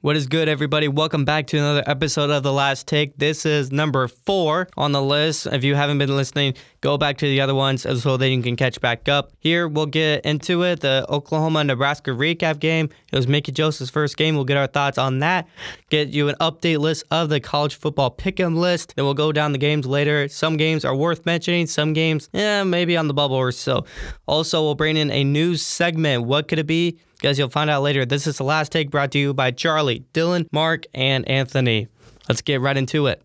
[0.00, 0.86] What is good, everybody?
[0.86, 3.18] Welcome back to another episode of The Last Take.
[3.18, 5.48] This is number four on the list.
[5.48, 8.54] If you haven't been listening, go back to the other ones so that you can
[8.54, 9.32] catch back up.
[9.40, 10.78] Here, we'll get into it.
[10.78, 12.90] The Oklahoma Nebraska recap game.
[13.12, 14.36] It was Mickey Joseph's first game.
[14.36, 15.48] We'll get our thoughts on that.
[15.90, 18.94] Get you an update list of the college football pick'em list.
[18.94, 20.28] Then we'll go down the games later.
[20.28, 23.84] Some games are worth mentioning, some games, yeah, maybe on the bubble or so.
[24.26, 26.22] Also, we'll bring in a news segment.
[26.22, 27.00] What could it be?
[27.20, 28.06] Guys, you'll find out later.
[28.06, 31.88] This is the last take brought to you by Charlie, Dylan, Mark, and Anthony.
[32.28, 33.20] Let's get right into it.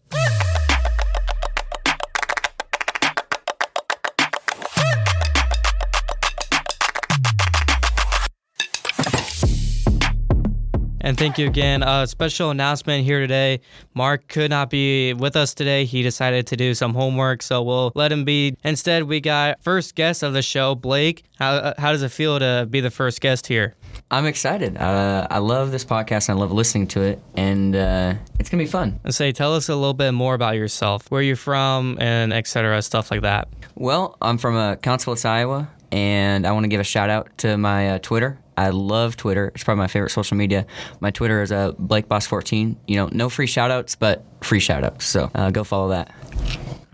[11.05, 11.84] And thank you again.
[11.84, 13.60] A special announcement here today.
[13.94, 15.85] Mark could not be with us today.
[15.85, 18.55] He decided to do some homework, so we'll let him be.
[18.63, 21.26] Instead, we got first guest of the show, Blake.
[21.38, 23.76] How, uh, how does it feel to be the first guest here?
[24.12, 24.78] I'm excited.
[24.78, 26.30] Uh, I love this podcast.
[26.30, 29.00] And I love listening to it, and uh, it's gonna be fun.
[29.04, 32.82] And say, tell us a little bit more about yourself, where you're from, and etc.
[32.82, 33.48] Stuff like that.
[33.76, 37.58] Well, I'm from uh, Council Iowa, and I want to give a shout out to
[37.58, 39.52] my uh, Twitter I love Twitter.
[39.54, 40.66] It's probably my favorite social media.
[41.00, 42.76] My Twitter is uh, BlakeBoss14.
[42.88, 45.04] You know, no free shout outs, but free shoutouts.
[45.04, 46.12] So uh, go follow that.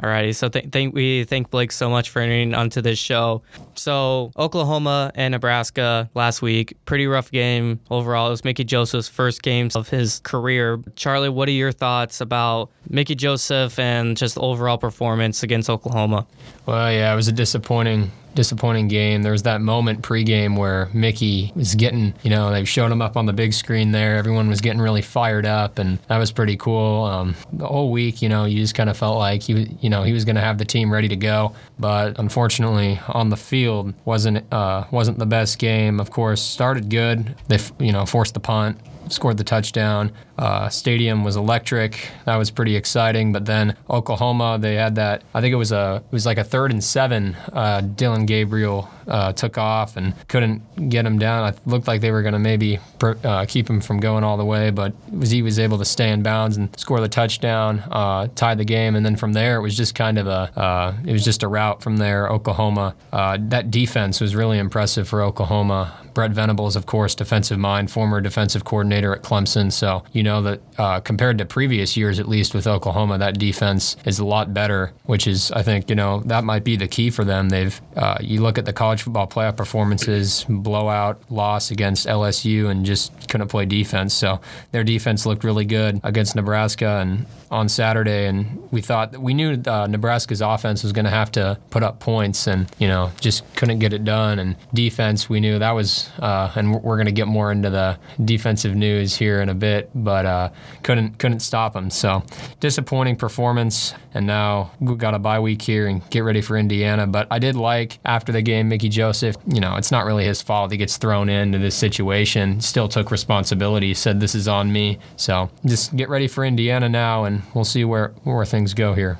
[0.02, 3.42] Alrighty, so th- thank we thank Blake so much for entering onto this show.
[3.75, 8.28] So Oklahoma and Nebraska last week, pretty rough game overall.
[8.28, 10.81] It was Mickey Joseph's first game of his career.
[10.95, 16.25] Charlie, what are your thoughts about Mickey Joseph and just overall performance against Oklahoma?
[16.66, 19.23] Well, yeah, it was a disappointing disappointing game.
[19.23, 23.17] There was that moment pregame where Mickey was getting, you know, they showed him up
[23.17, 24.16] on the big screen there.
[24.17, 27.05] Everyone was getting really fired up, and that was pretty cool.
[27.05, 30.03] Um, the whole week, you know, you just kind of felt like he, you know,
[30.03, 31.53] he was going to have the team ready to go.
[31.77, 36.00] But unfortunately, on the field wasn't uh, wasn't the best game.
[36.00, 37.35] Of course, started good.
[37.47, 38.80] They, you know, forced the punt
[39.11, 40.11] scored the touchdown.
[40.39, 42.09] Uh, stadium was electric.
[42.23, 43.33] That was pretty exciting.
[43.33, 45.23] But then Oklahoma, they had that.
[45.33, 47.35] I think it was a it was like a third and seven.
[47.51, 51.53] Uh, Dillon Gabriel uh, took off and couldn't get him down.
[51.53, 54.45] It looked like they were going to maybe uh, keep him from going all the
[54.45, 58.28] way, but was he was able to stay in bounds and score the touchdown, uh,
[58.35, 61.11] tie the game, and then from there it was just kind of a uh, it
[61.11, 62.29] was just a route from there.
[62.29, 65.94] Oklahoma that defense was really impressive for Oklahoma.
[66.13, 69.72] Brent Venables, of course, defensive mind, former defensive coordinator at Clemson.
[69.72, 73.95] So you know that uh, compared to previous years, at least with Oklahoma, that defense
[74.06, 74.94] is a lot better.
[75.06, 77.50] Which is, I think, you know, that might be the key for them.
[77.50, 82.85] They've uh, you look at the college football playoff performances, blowout loss against LSU, and
[82.85, 84.13] just couldn't play defense.
[84.13, 84.40] So
[84.72, 89.61] their defense looked really good against Nebraska and on Saturday, and we thought we knew
[89.66, 93.44] uh, Nebraska's offense was going to have to put up points, and you know just
[93.56, 94.40] couldn't get it done.
[94.40, 97.97] And defense, we knew that was uh, and we're going to get more into the
[98.23, 100.50] defensive news here in a bit, but uh,
[100.84, 101.90] couldn't couldn't stop them.
[101.90, 102.24] So
[102.59, 107.07] disappointing performance, and now we've got a bye week here and get ready for Indiana.
[107.07, 109.35] But I did like after the game, Mickey Joseph.
[109.47, 110.72] You know, it's not really his fault.
[110.72, 112.62] He gets thrown into this situation.
[112.62, 113.94] Still took responsibility.
[113.94, 115.00] Said this is on me.
[115.16, 119.19] So just get ready for Indiana now, and we'll see where where things go here.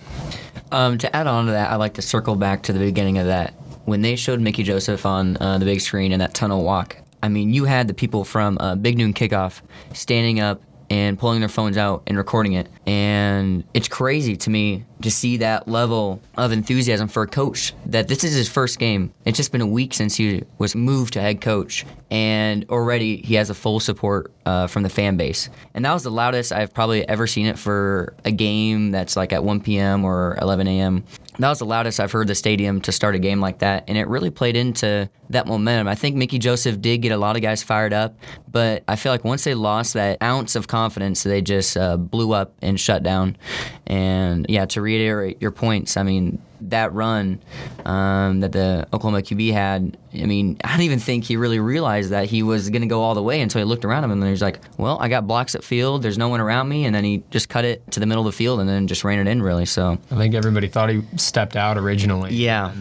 [0.72, 3.26] Um, to add on to that, I like to circle back to the beginning of
[3.26, 3.54] that
[3.90, 7.28] when they showed Mickey Joseph on uh, the big screen in that tunnel walk, I
[7.28, 9.62] mean, you had the people from uh, Big Noon Kickoff
[9.94, 12.68] standing up and pulling their phones out and recording it.
[12.86, 18.08] And it's crazy to me to see that level of enthusiasm for a coach that
[18.08, 19.14] this is his first game.
[19.26, 23.36] It's just been a week since he was moved to head coach, and already he
[23.36, 25.50] has a full support uh, from the fan base.
[25.74, 29.32] And that was the loudest I've probably ever seen it for a game that's like
[29.32, 30.04] at 1 p.m.
[30.04, 31.04] or 11 a.m
[31.40, 33.98] that was the loudest I've heard the stadium to start a game like that, and
[33.98, 35.88] it really played into that momentum.
[35.88, 38.16] I think Mickey Joseph did get a lot of guys fired up,
[38.52, 42.34] but I feel like once they lost that ounce of confidence, they just uh, blew
[42.34, 43.38] up and shut down.
[43.86, 47.42] And yeah, to reiterate your points, I mean, that run
[47.86, 52.12] um, that the Oklahoma QB had, I mean, I don't even think he really realized
[52.12, 54.22] that he was going to go all the way until he looked around him and
[54.22, 56.02] then he's like, well, I got blocks at field.
[56.02, 56.86] There's no one around me.
[56.86, 59.04] And then he just cut it to the middle of the field and then just
[59.04, 59.66] ran it in, really.
[59.66, 62.34] So I think everybody thought he stepped out originally.
[62.34, 62.74] Yeah.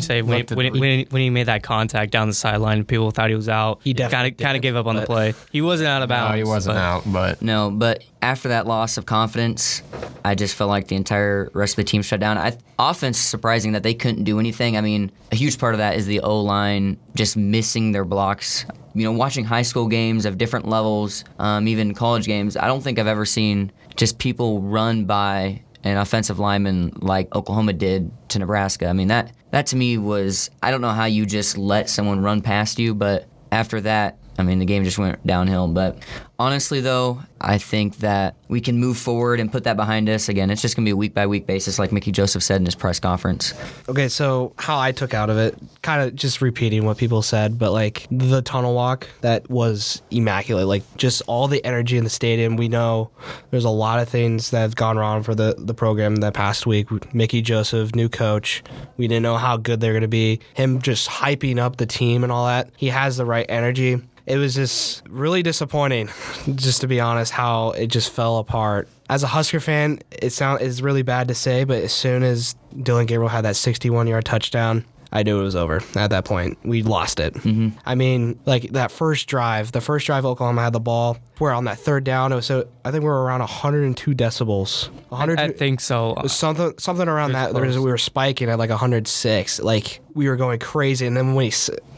[0.00, 3.36] say when, when, when, when, he made that contact down the sideline, people thought he
[3.36, 3.80] was out.
[3.82, 5.34] He kind of kind of gave up on the play.
[5.50, 6.32] He wasn't out of bounds.
[6.32, 6.80] No, he wasn't but.
[6.80, 9.82] out, but no, but after that loss of confidence,
[10.24, 12.38] I just felt like the entire rest of the team shut down.
[12.38, 14.76] I, offense surprising that they couldn't do anything.
[14.76, 18.66] I mean, a huge part of that is the O line just missing their blocks.
[18.94, 22.82] You know, watching high school games of different levels, um, even college games, I don't
[22.82, 28.38] think I've ever seen just people run by an offensive lineman like Oklahoma did to
[28.38, 28.88] Nebraska.
[28.88, 32.22] I mean, that that to me was I don't know how you just let someone
[32.22, 35.68] run past you, but after that, I mean, the game just went downhill.
[35.68, 35.98] But
[36.38, 40.28] Honestly, though, I think that we can move forward and put that behind us.
[40.28, 42.60] Again, it's just going to be a week by week basis, like Mickey Joseph said
[42.60, 43.54] in his press conference.
[43.88, 47.58] Okay, so how I took out of it, kind of just repeating what people said,
[47.58, 50.66] but like the tunnel walk, that was immaculate.
[50.66, 52.56] Like just all the energy in the stadium.
[52.56, 53.10] We know
[53.50, 56.66] there's a lot of things that have gone wrong for the, the program that past
[56.66, 57.14] week.
[57.14, 58.62] Mickey Joseph, new coach.
[58.98, 60.40] We didn't know how good they're going to be.
[60.52, 62.70] Him just hyping up the team and all that.
[62.76, 66.08] He has the right energy it was just really disappointing,
[66.54, 68.88] just to be honest, how it just fell apart.
[69.08, 72.54] As a Husker fan, it sound it's really bad to say, but as soon as
[72.82, 76.58] Dillon Gabriel had that 61 yard touchdown, I knew it was over at that point.
[76.64, 77.34] We lost it.
[77.34, 77.78] Mm-hmm.
[77.86, 81.18] I mean, like that first drive, the first drive Oklahoma had the ball.
[81.38, 82.32] We're on that third down.
[82.32, 84.88] It was so I think we were around 102 decibels.
[85.08, 85.38] 100.
[85.38, 86.16] I think so.
[86.26, 87.52] Something something around that.
[87.52, 89.60] There was, we were spiking at like 106.
[89.60, 91.52] Like we were going crazy, and then when we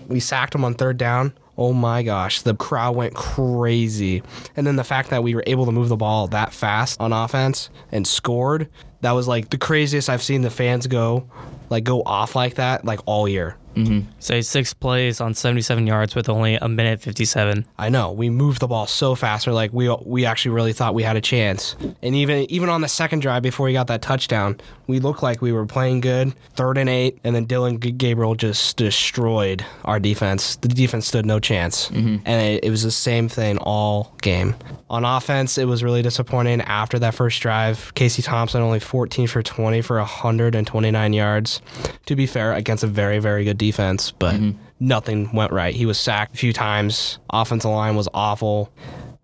[0.08, 4.22] we sacked them on third down oh my gosh, the crowd went crazy.
[4.56, 7.12] And then the fact that we were able to move the ball that fast on
[7.12, 8.68] offense and scored,
[9.00, 11.28] that was like the craziest I've seen the fans go,
[11.68, 13.56] like go off like that, like all year.
[13.78, 14.10] Mm-hmm.
[14.18, 17.64] Say six plays on 77 yards with only a minute 57.
[17.78, 19.46] I know we moved the ball so fast.
[19.46, 21.76] We're like we we actually really thought we had a chance.
[22.02, 25.40] And even even on the second drive before we got that touchdown, we looked like
[25.40, 26.34] we were playing good.
[26.56, 30.56] Third and eight, and then Dillon Gabriel just destroyed our defense.
[30.56, 32.16] The defense stood no chance, mm-hmm.
[32.24, 34.56] and it, it was the same thing all game.
[34.90, 37.92] On offense, it was really disappointing after that first drive.
[37.94, 41.62] Casey Thompson only 14 for 20 for 129 yards.
[42.06, 44.58] To be fair, against a very very good defense defense, but mm-hmm.
[44.80, 45.74] nothing went right.
[45.74, 47.18] He was sacked a few times.
[47.30, 48.72] Offensive line was awful.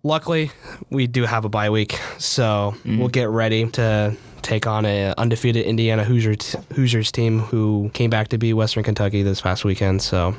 [0.03, 0.51] Luckily,
[0.89, 2.99] we do have a bye week, so mm-hmm.
[2.99, 8.27] we'll get ready to take on a undefeated Indiana Hoosiers Hoosiers team who came back
[8.27, 10.03] to beat Western Kentucky this past weekend.
[10.03, 10.35] So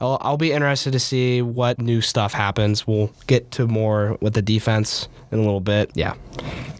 [0.00, 2.86] I'll, I'll, be interested to see what new stuff happens.
[2.86, 5.90] We'll get to more with the defense in a little bit.
[5.94, 6.14] Yeah.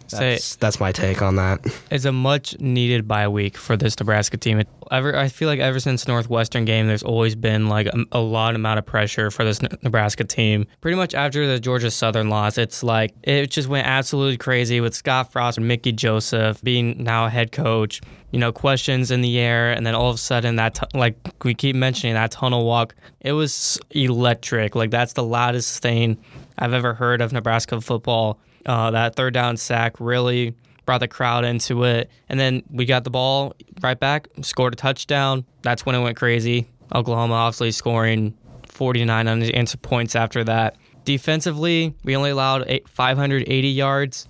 [0.09, 1.59] That's, Say, that's my take on that.
[1.91, 4.59] It's a much needed bye week for this Nebraska team.
[4.59, 8.19] It, ever, I feel like ever since Northwestern game, there's always been like a, a
[8.19, 10.65] lot amount of pressure for this Nebraska team.
[10.81, 14.95] Pretty much after the Georgia Southern loss, it's like it just went absolutely crazy with
[14.95, 18.01] Scott Frost and Mickey Joseph being now head coach.
[18.31, 21.15] You know, questions in the air, and then all of a sudden, that t- like
[21.43, 24.75] we keep mentioning that tunnel walk, it was electric.
[24.75, 26.17] Like that's the loudest thing
[26.59, 30.53] I've ever heard of Nebraska football uh, that third down sack really
[30.85, 32.09] brought the crowd into it.
[32.29, 35.45] And then we got the ball right back, scored a touchdown.
[35.61, 36.67] That's when it went crazy.
[36.93, 38.33] Oklahoma obviously scoring
[38.67, 40.75] 49 unanswered points after that.
[41.07, 44.27] Defensively, we only allowed 580 yards,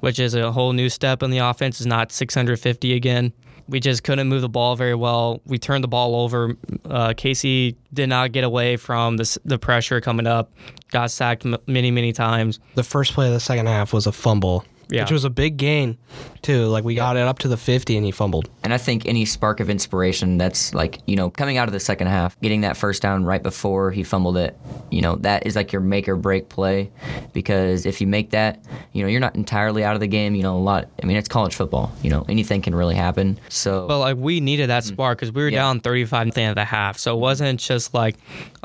[0.00, 1.78] which is a whole new step in the offense.
[1.78, 3.32] Is not 650 again.
[3.68, 5.40] We just couldn't move the ball very well.
[5.46, 6.56] We turned the ball over.
[6.84, 10.50] Uh, Casey did not get away from the, the pressure coming up.
[10.90, 12.58] Got sacked m- many, many times.
[12.74, 15.02] The first play of the second half was a fumble yeah.
[15.02, 15.98] which was a big gain
[16.42, 16.66] too.
[16.66, 17.02] Like we yeah.
[17.02, 18.48] got it up to the 50 and he fumbled.
[18.62, 21.80] And I think any spark of inspiration that's like, you know, coming out of the
[21.80, 24.56] second half, getting that first down right before he fumbled it,
[24.90, 26.90] you know, that is like your make or break play
[27.32, 30.42] because if you make that, you know, you're not entirely out of the game, you
[30.42, 33.38] know, a lot I mean, it's college football, you know, anything can really happen.
[33.48, 34.88] So Well, like we needed that mm.
[34.88, 35.58] spark cuz we were yeah.
[35.58, 36.98] down 35 at the end of the half.
[36.98, 38.16] So it wasn't just like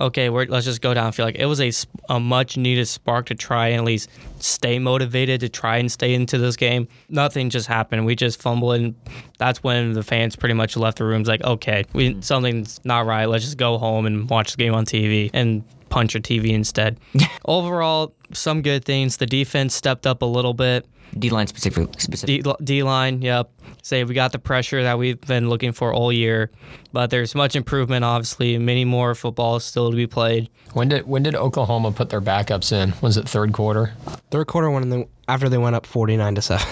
[0.02, 1.72] okay, let's just go down and feel like it was a,
[2.10, 4.10] a much needed spark to try and at least
[4.40, 6.88] stay motivated to try and stay into this game.
[7.10, 8.06] Nothing just happened.
[8.06, 8.96] We just fumbled, and
[9.38, 12.22] that's when the fans pretty much left the rooms like, okay, we mm-hmm.
[12.22, 13.26] something's not right.
[13.26, 17.00] Let's just go home and watch the game on TV and punch a TV instead.
[17.46, 19.18] Overall, some good things.
[19.18, 20.86] The defense stepped up a little bit.
[21.18, 21.94] D line specifically.
[21.98, 22.46] Specific.
[22.64, 23.52] D line, yep.
[23.84, 26.52] Say we got the pressure that we've been looking for all year,
[26.94, 28.06] but there's much improvement.
[28.06, 30.50] Obviously, many more football still to be played.
[30.74, 32.94] When did when did Oklahoma put their backups in?
[33.02, 33.94] Was it third quarter?
[34.30, 36.68] Third quarter when the, after they went up forty nine to seven.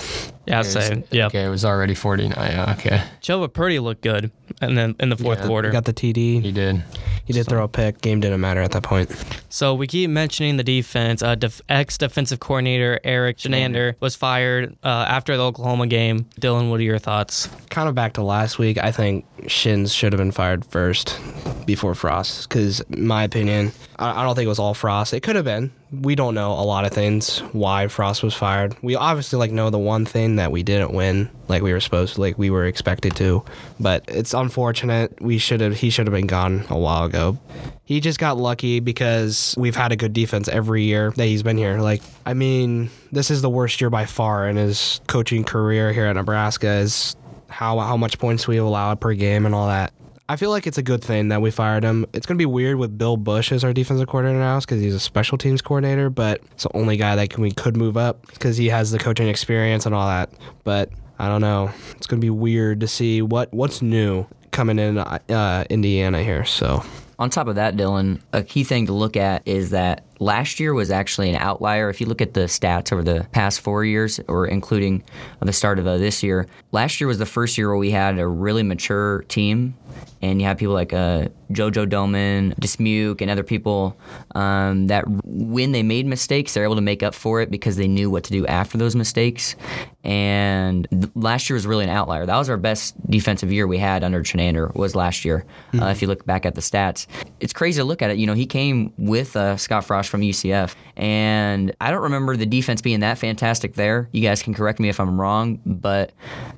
[0.45, 1.03] Yeah, same.
[1.11, 1.27] Yeah.
[1.27, 2.69] Okay, it was already forty nine.
[2.71, 3.03] Okay.
[3.21, 6.41] Chubba Purdy looked good, and then in the fourth yeah, quarter, got the TD.
[6.41, 6.83] He did.
[7.23, 7.51] He did so.
[7.51, 8.01] throw a pick.
[8.01, 9.11] Game didn't matter at that point.
[9.49, 11.21] So we keep mentioning the defense.
[11.21, 16.25] Uh, def- ex defensive coordinator Erik Chinander was fired uh, after the Oklahoma game.
[16.41, 17.47] Dylan, what are your thoughts?
[17.69, 18.79] Kind of back to last week.
[18.79, 21.19] I think Shins should have been fired first
[21.67, 25.13] before Frost because, my opinion, I, I don't think it was all Frost.
[25.13, 25.71] It could have been.
[25.91, 28.75] We don't know a lot of things why Frost was fired.
[28.83, 32.15] We obviously like know the one thing that we didn't win like we were supposed
[32.15, 33.43] to, like we were expected to.
[33.79, 35.19] But it's unfortunate.
[35.19, 35.75] We should have.
[35.75, 37.39] He should have been gone a while ago.
[37.85, 41.57] He just got lucky because we've had a good defense every year that he's been
[41.57, 41.79] here.
[41.79, 46.05] Like I mean, this is the worst year by far in his coaching career here
[46.05, 46.67] at Nebraska.
[46.67, 47.15] Is
[47.47, 49.91] how how much points we have allowed per game and all that.
[50.29, 52.05] I feel like it's a good thing that we fired him.
[52.13, 54.93] It's going to be weird with Bill Bush as our defensive coordinator now because he's
[54.93, 58.27] a special teams coordinator, but it's the only guy that can, we could move up
[58.27, 60.31] because he has the coaching experience and all that.
[60.63, 61.71] But I don't know.
[61.95, 66.45] It's going to be weird to see what what's new coming in uh, Indiana here.
[66.45, 66.83] So
[67.17, 70.73] On top of that, Dylan, a key thing to look at is that last year
[70.73, 71.89] was actually an outlier.
[71.89, 75.03] If you look at the stats over the past four years, or including
[75.39, 78.19] the start of uh, this year, last year was the first year where we had
[78.19, 79.75] a really mature team,
[80.21, 83.97] and you have people like uh, JoJo Domann, Dismuke, and other people
[84.35, 87.87] um, that when they made mistakes, they're able to make up for it because they
[87.87, 89.55] knew what to do after those mistakes.
[90.03, 92.25] And th- last year was really an outlier.
[92.25, 95.45] That was our best defensive year we had under Chinander was last year.
[95.81, 97.07] Uh, if you look back at the stats,
[97.39, 98.17] it's crazy to look at it.
[98.17, 102.45] You know, he came with uh, Scott Frost from UCF, and I don't remember the
[102.45, 104.09] defense being that fantastic there.
[104.11, 106.11] You guys can correct me if I'm wrong, but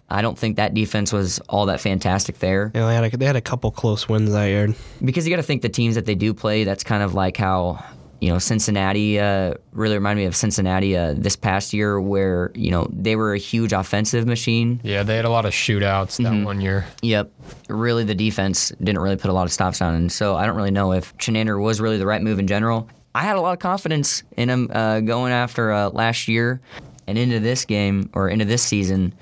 [0.09, 2.71] I don't think that defense was all that fantastic there.
[2.73, 4.73] you know, they had a, they had a couple close wins that year.
[5.03, 7.37] Because you got to think the teams that they do play, that's kind of like
[7.37, 7.83] how
[8.21, 12.71] you know Cincinnati uh, really reminded me of Cincinnati uh, this past year, where you
[12.71, 14.79] know they were a huge offensive machine.
[14.83, 16.85] Yeah, they had a lot of shootouts that one year.
[17.01, 17.31] Yep,
[17.67, 20.55] really the defense didn't really put a lot of stops down, and so I don't
[20.55, 22.87] really know if Chinander was really the right move in general.
[23.13, 26.61] I had a lot of confidence in him uh, going after uh, last year
[27.07, 29.13] and into this game or into this season,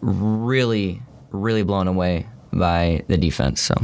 [0.00, 3.60] really, really blown away by the defense.
[3.60, 3.74] So.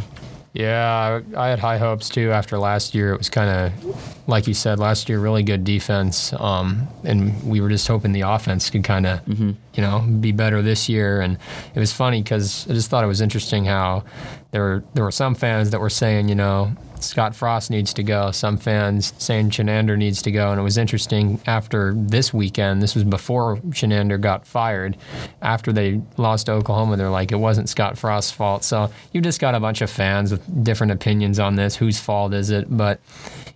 [0.53, 3.13] Yeah, I, had high hopes too after last year.
[3.13, 7.61] It was kind of, like you said, last year really good defense, um, and we
[7.61, 11.21] were just hoping the offense could kind of, you know, be better this year.
[11.21, 11.39] And
[11.73, 14.03] it was funny because I just thought it was interesting how
[14.51, 18.03] there were there were some fans that were saying, you know, Scott Frost needs to
[18.03, 18.31] go.
[18.31, 20.51] Some fans saying Chinander needs to go.
[20.51, 24.97] And it was interesting after this weekend, this was before Chinander got fired.
[25.43, 28.65] After they lost to Oklahoma, they're like, it wasn't Scott Frost's fault.
[28.65, 31.77] So you've just got a bunch of fans with different opinions on this.
[31.77, 32.67] Whose fault is it?
[32.75, 33.01] But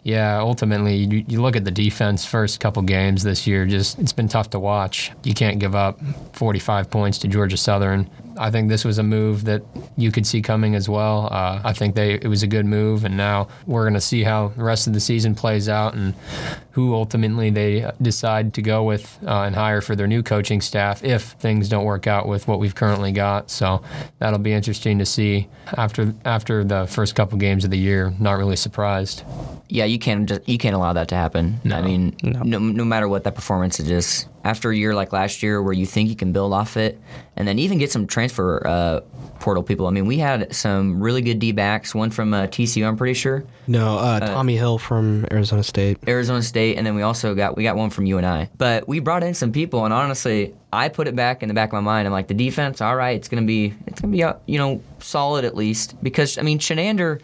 [0.02, 4.12] yeah, ultimately, you, you look at the defense first couple games this year, just it's
[4.12, 5.12] been tough to watch.
[5.22, 5.98] You can't give up
[6.34, 8.10] 45 points to Georgia Southern.
[8.38, 9.62] I think this was a move that
[9.96, 11.28] you could see coming as well.
[11.30, 14.22] Uh, I think they it was a good move, and now we're going to see
[14.22, 16.14] how the rest of the season plays out and
[16.72, 21.04] who ultimately they decide to go with uh, and hire for their new coaching staff
[21.04, 23.50] if things don't work out with what we've currently got.
[23.50, 23.82] So
[24.18, 28.12] that'll be interesting to see after after the first couple games of the year.
[28.18, 29.22] Not really surprised.
[29.68, 31.60] Yeah, you can't just you can't allow that to happen.
[31.70, 32.58] I mean, no.
[32.58, 35.86] no matter what that performance is, just after a year like last year where you
[35.86, 37.00] think you can build off it,
[37.36, 39.00] and then even get some transfer uh,
[39.40, 39.86] portal people.
[39.86, 41.94] I mean, we had some really good D backs.
[41.94, 45.98] One from uh, TCU, I'm pretty sure, No, uh, Tommi Hill from Arizona State.
[46.06, 48.48] Arizona State, and then we also got we got one from UNI.
[48.56, 51.70] But we brought in some people, and honestly, I put it back in the back
[51.70, 52.06] of my mind.
[52.06, 54.82] I'm like, the defense, all right, it's gonna be it's gonna be uh, you know
[54.98, 57.20] solid at least because I mean Chinander,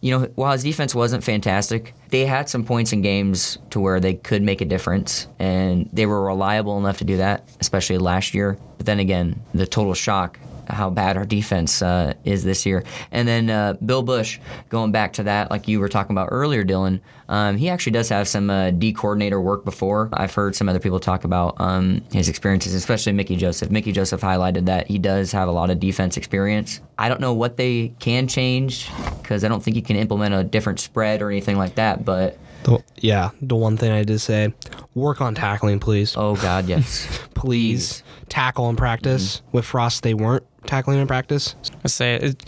[0.00, 4.00] you know, while his defense wasn't fantastic, they had some points in games to where
[4.00, 8.34] they could make a difference, and they were reliable enough to do that, especially last
[8.34, 8.56] year.
[8.76, 10.38] But then again, the total shock
[10.72, 12.84] how bad our defense uh, is this year.
[13.10, 16.64] And then uh, Bill Bush, going back to that, like you were talking about earlier,
[16.64, 20.08] Dylan, um, he actually does have some uh, D coordinator work before.
[20.12, 23.70] I've heard some other people talk about um, his experiences, especially Mickey Joseph.
[23.70, 26.80] Mickey Joseph highlighted that he does have a lot of defense experience.
[26.98, 28.90] I don't know what they can change
[29.22, 32.38] because I don't think you can implement a different spread or anything like that, but.
[32.64, 34.54] The, yeah, the one thing I did say,
[34.94, 36.14] work on tackling, please.
[36.16, 37.08] Oh God, yes.
[37.34, 39.42] please tackle in practice.
[39.50, 41.54] With Frost, they weren't tackling in practice.
[41.84, 42.44] I say it,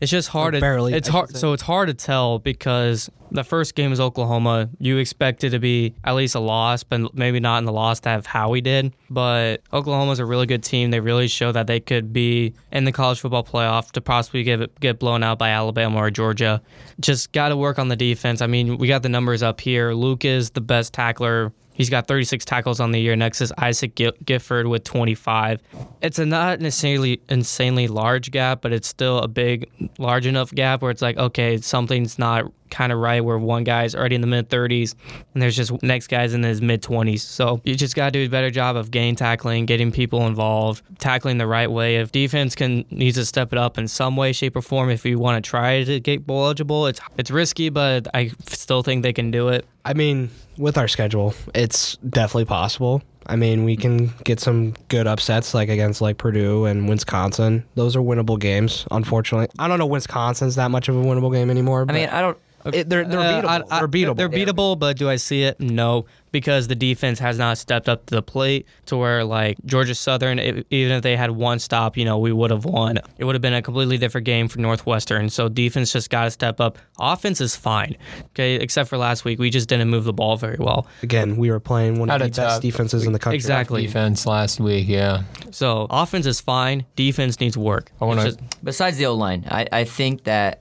[0.00, 0.54] it's just hard.
[0.54, 1.36] Or to, barely, It's I hard.
[1.36, 4.70] So it's hard to tell because the first game is Oklahoma.
[4.78, 8.00] You expect it to be at least a loss, but maybe not in the loss
[8.00, 8.94] to have Howie did.
[9.10, 10.90] But Oklahoma's a really good team.
[10.90, 14.78] They really show that they could be in the college football playoff to possibly get
[14.80, 16.62] get blown out by Alabama or Georgia.
[17.00, 18.40] Just got to work on the defense.
[18.40, 19.92] I mean, we got the numbers up here.
[19.92, 23.14] Luke is the best tackler He's got 36 tackles on the year.
[23.14, 23.94] Next is Isaac
[24.24, 25.62] Gifford with 25.
[26.02, 30.82] It's a not necessarily insanely large gap, but it's still a big, large enough gap
[30.82, 34.26] where it's like, okay, something's not kind of right where one guy's already in the
[34.26, 34.94] mid 30s
[35.34, 37.20] and there's just next guy's in his mid 20s.
[37.20, 40.82] So you just got to do a better job of game tackling, getting people involved,
[40.98, 41.96] tackling the right way.
[41.96, 45.04] If defense can needs to step it up in some way, shape, or form, if
[45.04, 49.02] you want to try to get bowl eligible, it's it's risky, but I still think
[49.02, 49.66] they can do it.
[49.84, 53.02] I mean, with our schedule, it's definitely possible.
[53.26, 57.62] I mean, we can get some good upsets like against like Purdue and Wisconsin.
[57.74, 58.86] Those are winnable games.
[58.90, 61.82] Unfortunately, I don't know Wisconsin's that much of a winnable game anymore.
[61.82, 62.38] I But mean, I don't.
[62.66, 63.48] It- they're they're Uh, beatable.
[63.48, 64.16] I- I- they're beatable.
[64.16, 65.60] They're beatable, but do I see it?
[65.60, 69.94] No, because the defense has not stepped up to the plate to where like Georgia
[69.94, 72.98] Southern, if, even if they had one stop, you know, we would have won.
[73.16, 75.30] It would have been a completely different game for Northwestern.
[75.30, 76.78] So defense just got to step up.
[76.98, 77.96] Offense is fine,
[78.30, 79.38] okay, except for last week.
[79.38, 80.86] We just didn't move the ball very well.
[81.02, 83.36] Again, we were playing one of Had the best tough- defenses in the country.
[83.36, 83.82] Exactly.
[83.86, 85.22] Defense last week, yeah.
[85.52, 86.84] So offense is fine.
[86.96, 87.92] Defense needs work.
[88.00, 90.60] I wanna- Besides the O line, I, I think that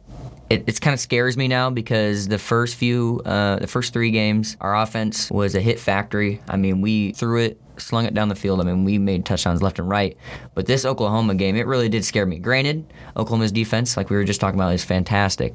[0.49, 4.57] it kind of scares me now because the first few, uh, the first three games,
[4.61, 6.41] our offense was a hit factory.
[6.47, 8.59] I mean, we threw it, slung it down the field.
[8.59, 10.17] I mean, we made touchdowns left and right.
[10.55, 12.39] But this Oklahoma game, it really did scare me.
[12.39, 15.53] Granted, Oklahoma's defense, like we were just talking about, is fantastic.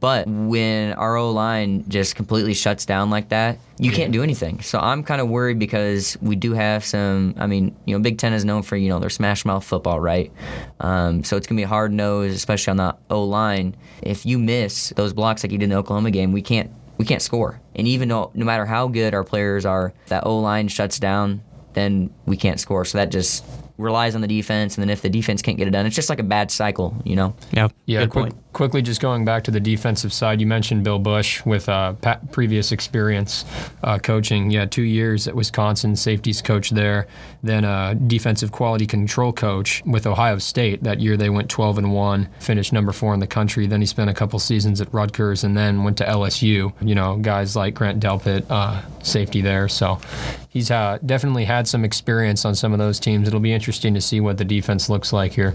[0.00, 4.60] But when our O line just completely shuts down like that, you can't do anything.
[4.62, 7.34] So I'm kind of worried because we do have some.
[7.36, 10.00] I mean, you know, Big Ten is known for you know their smash mouth football,
[10.00, 10.32] right?
[10.80, 13.76] Um, so it's gonna be hard nose, especially on the O line.
[14.02, 17.04] If you miss those blocks like you did in the Oklahoma game, we can't we
[17.04, 17.60] can't score.
[17.74, 21.42] And even though no matter how good our players are, that O line shuts down,
[21.76, 22.84] then we can't score.
[22.84, 23.44] So that just
[23.78, 26.08] relies on the defense, and then if the defense can't get it done, it's just
[26.08, 27.34] like a bad cycle, you know.
[27.52, 28.52] yeah, Yeah, good quick, point.
[28.54, 32.18] quickly just going back to the defensive side, you mentioned Bill Bush with uh, pa-
[32.32, 33.44] previous experience
[33.84, 34.50] uh, coaching.
[34.50, 37.06] Yeah, two years at Wisconsin, safeties coach there,
[37.42, 40.82] then uh, defensive quality control coach with Ohio State.
[40.82, 43.66] That year they went 12 and one, finished number four in the country.
[43.66, 46.72] Then he spent a couple seasons at Rutgers and then went to LSU.
[46.80, 49.68] You know, guys like Grant Delpit, uh, safety there.
[49.68, 50.00] So
[50.56, 53.28] he's uh, definitely had some experience on some of those teams.
[53.28, 55.54] It'll be interesting to see what the defense looks like here.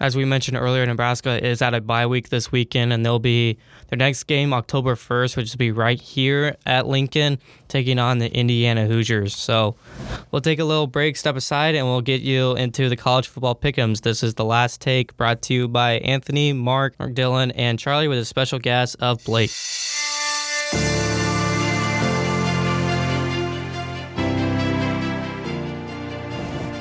[0.00, 3.56] As we mentioned earlier, Nebraska is at a bye week this weekend, and they'll be
[3.88, 8.30] their next game October 1st, which will be right here at Lincoln, taking on the
[8.36, 9.34] Indiana Hoosiers.
[9.34, 9.76] So
[10.30, 13.54] we'll take a little break, step aside, and we'll get you into the college football
[13.54, 14.02] pick'ems.
[14.02, 18.18] This is the last take brought to you by Anthony, Mark, Dylan, and Charlie with
[18.18, 19.52] a special guest of Blake.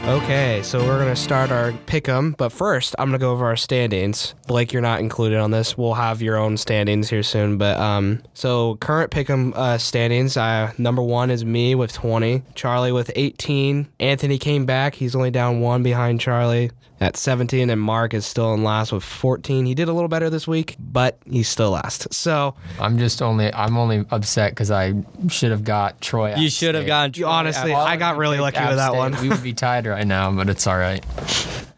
[0.06, 3.56] Okay, so we're gonna start our pick 'em, but first I'm gonna go over our
[3.56, 4.36] standings.
[4.48, 5.78] Blake, you're not included on this.
[5.78, 10.36] We'll have your own standings here soon, but um, so current pick 'em uh, standings.
[10.36, 13.88] Uh, number one is me with 20, Charlie with 18.
[14.02, 14.96] Anthony came back.
[14.96, 19.04] He's only down one behind Charlie at 17, and Mark is still in last with
[19.04, 19.66] 14.
[19.66, 22.14] He did a little better this week, but he's still last.
[22.14, 24.94] So I'm just only I'm only upset because I
[25.30, 26.36] should have got Troy.
[26.36, 27.14] You should have gotten.
[27.16, 29.20] you honestly, I got really lucky with that one.
[29.22, 31.04] We would be tied right now, but it's all right.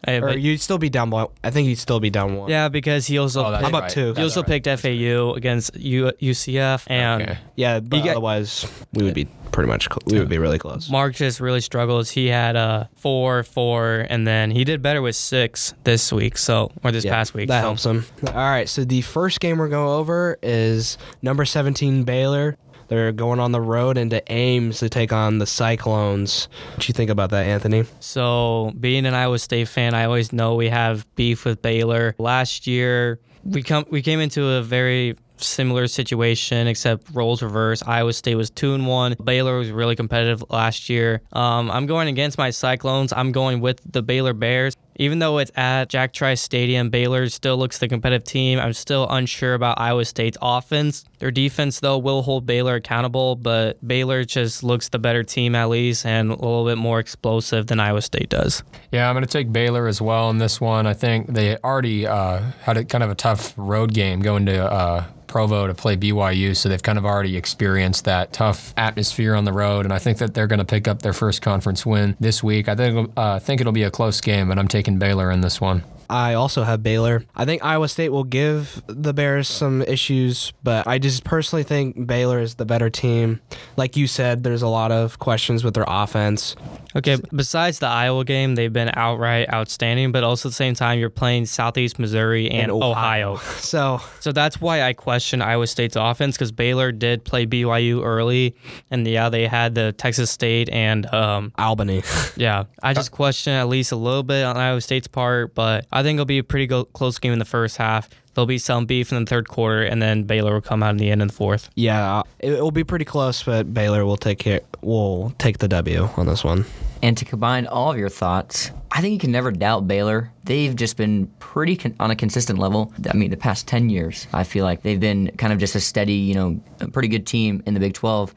[0.06, 1.26] Hey, Or but- you'd still be down one.
[1.42, 2.48] I think you'd still be down one.
[2.50, 3.90] yeah, because he also Oh, that's How picked, about right.
[3.90, 4.06] two?
[4.08, 4.62] he That's also all right.
[4.64, 7.38] picked FAU against U, UCF, and Okay.
[7.56, 10.88] Yeah, but got- otherwise we would be pretty much cl- we would be really close.
[10.90, 12.10] Mark just really struggles.
[12.10, 16.36] He had a four, four, and then he did better with six this week.
[16.38, 17.48] So or this Yeah, past week.
[17.48, 17.66] That so.
[17.66, 18.04] helps him.
[18.28, 22.56] All right, so the first game we're going over is number 17 Baylor.
[22.88, 26.48] They're going on the road into Ames to take on the Cyclones.
[26.74, 27.84] What you think about that, Anthony?
[28.00, 32.14] So being an Iowa State fan, I always know we have beef with Baylor.
[32.18, 37.82] Last year, we come we came into a very similar situation except roles reverse.
[37.82, 39.16] Iowa State was two and one.
[39.22, 41.22] Baylor was really competitive last year.
[41.32, 43.12] Um, I'm going against my Cyclones.
[43.12, 44.76] I'm going with the Baylor Bears.
[44.98, 48.58] Even though it's at Jack Trice Stadium, Baylor still looks the competitive team.
[48.58, 51.04] I'm still unsure about Iowa State's offense.
[51.18, 55.68] Their defense, though, will hold Baylor accountable, but Baylor just looks the better team at
[55.68, 58.62] least and a little bit more explosive than Iowa State does.
[58.92, 60.86] Yeah, I'm going to take Baylor as well in this one.
[60.86, 64.70] I think they already uh, had a kind of a tough road game going to
[64.70, 69.44] uh, Provo to play BYU, so they've kind of already experienced that tough atmosphere on
[69.44, 72.16] the road, and I think that they're going to pick up their first conference win
[72.20, 72.68] this week.
[72.68, 75.60] I think uh, think it'll be a close game, but I'm taking Baylor in this
[75.60, 75.84] one.
[76.08, 77.24] I also have Baylor.
[77.34, 82.06] I think Iowa State will give the Bears some issues, but I just personally think
[82.06, 83.40] Baylor is the better team.
[83.76, 86.54] Like you said, there's a lot of questions with their offense.
[86.96, 90.98] Okay, besides the Iowa game, they've been outright outstanding, but also at the same time,
[90.98, 93.34] you're playing Southeast Missouri and, And Ohio.
[93.34, 93.36] Ohio.
[93.66, 98.54] So So that's why I question Iowa State's offense because Baylor did play BYU early,
[98.90, 102.02] and yeah, they had the Texas State and um, Albany.
[102.36, 106.02] yeah, I just question at least a little bit on Iowa State's part, but I
[106.02, 108.08] think it'll be a pretty go- close game in the first half.
[108.36, 110.98] There'll be some beef in the third quarter, and then Baylor will come out in
[110.98, 111.70] the end in the fourth.
[111.74, 114.60] yeah, it, it will be pretty close, but Baylor will take care.
[114.82, 116.66] Will take the W on this one.
[117.02, 120.30] And to combine all of your thoughts, I think you can never doubt Baylor.
[120.44, 122.92] They've just been pretty con- on a consistent level.
[123.10, 125.80] I mean, the past 10 years, I feel like they've been kind of just a
[125.80, 128.34] steady, you know, a pretty good team in the Big 12.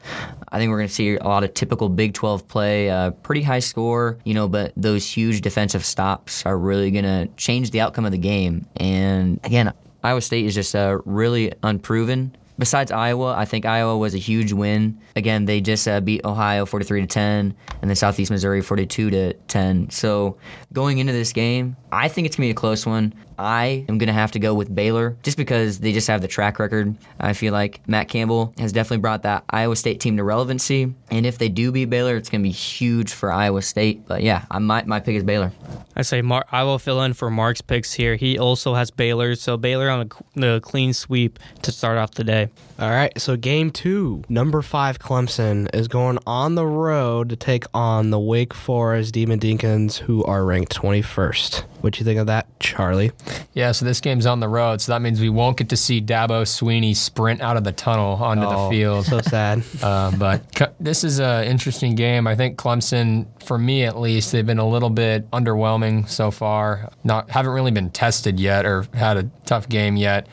[0.48, 3.42] I think we're going to see a lot of typical Big 12 play, uh, pretty
[3.42, 7.82] high score, you know, but those huge defensive stops are really going to change the
[7.82, 8.66] outcome of the game.
[8.76, 12.36] And again, Iowa State is just uh, really unproven.
[12.58, 14.98] besides Iowa, I think Iowa was a huge win.
[15.16, 19.32] Again, they just uh, beat Ohio 43 to 10, and then Southeast Missouri 42 to
[19.32, 19.90] 10.
[19.90, 20.36] So
[20.72, 23.14] going into this game, I think it's gonna be a close one.
[23.40, 26.58] I am gonna have to go with Baylor just because they just have the track
[26.58, 26.94] record.
[27.18, 31.26] I feel like Matt Campbell has definitely brought that Iowa State team to relevancy, and
[31.26, 34.06] if they do beat Baylor, it's gonna be huge for Iowa State.
[34.06, 35.52] But yeah, I my my pick is Baylor.
[35.96, 38.16] I say Mar- I will fill in for Mark's picks here.
[38.16, 42.24] He also has Baylor, so Baylor on the, the clean sweep to start off the
[42.24, 42.48] day.
[42.78, 47.64] All right, so game two, number five Clemson is going on the road to take
[47.74, 51.64] on the Wake Forest Demon Deacons, who are ranked 21st.
[51.82, 53.12] What do you think of that, Charlie?
[53.54, 56.00] Yeah, so this game's on the road, so that means we won't get to see
[56.00, 59.06] Dabo Swinney sprint out of the tunnel onto the Oh, field.
[59.06, 59.62] So sad.
[59.82, 60.42] Uh, but
[60.78, 62.26] this is an interesting game.
[62.26, 66.90] I think Clemson, for me at least, they've been a little bit underwhelming so far.
[67.02, 70.26] Not haven't really been tested yet or had a tough game yet.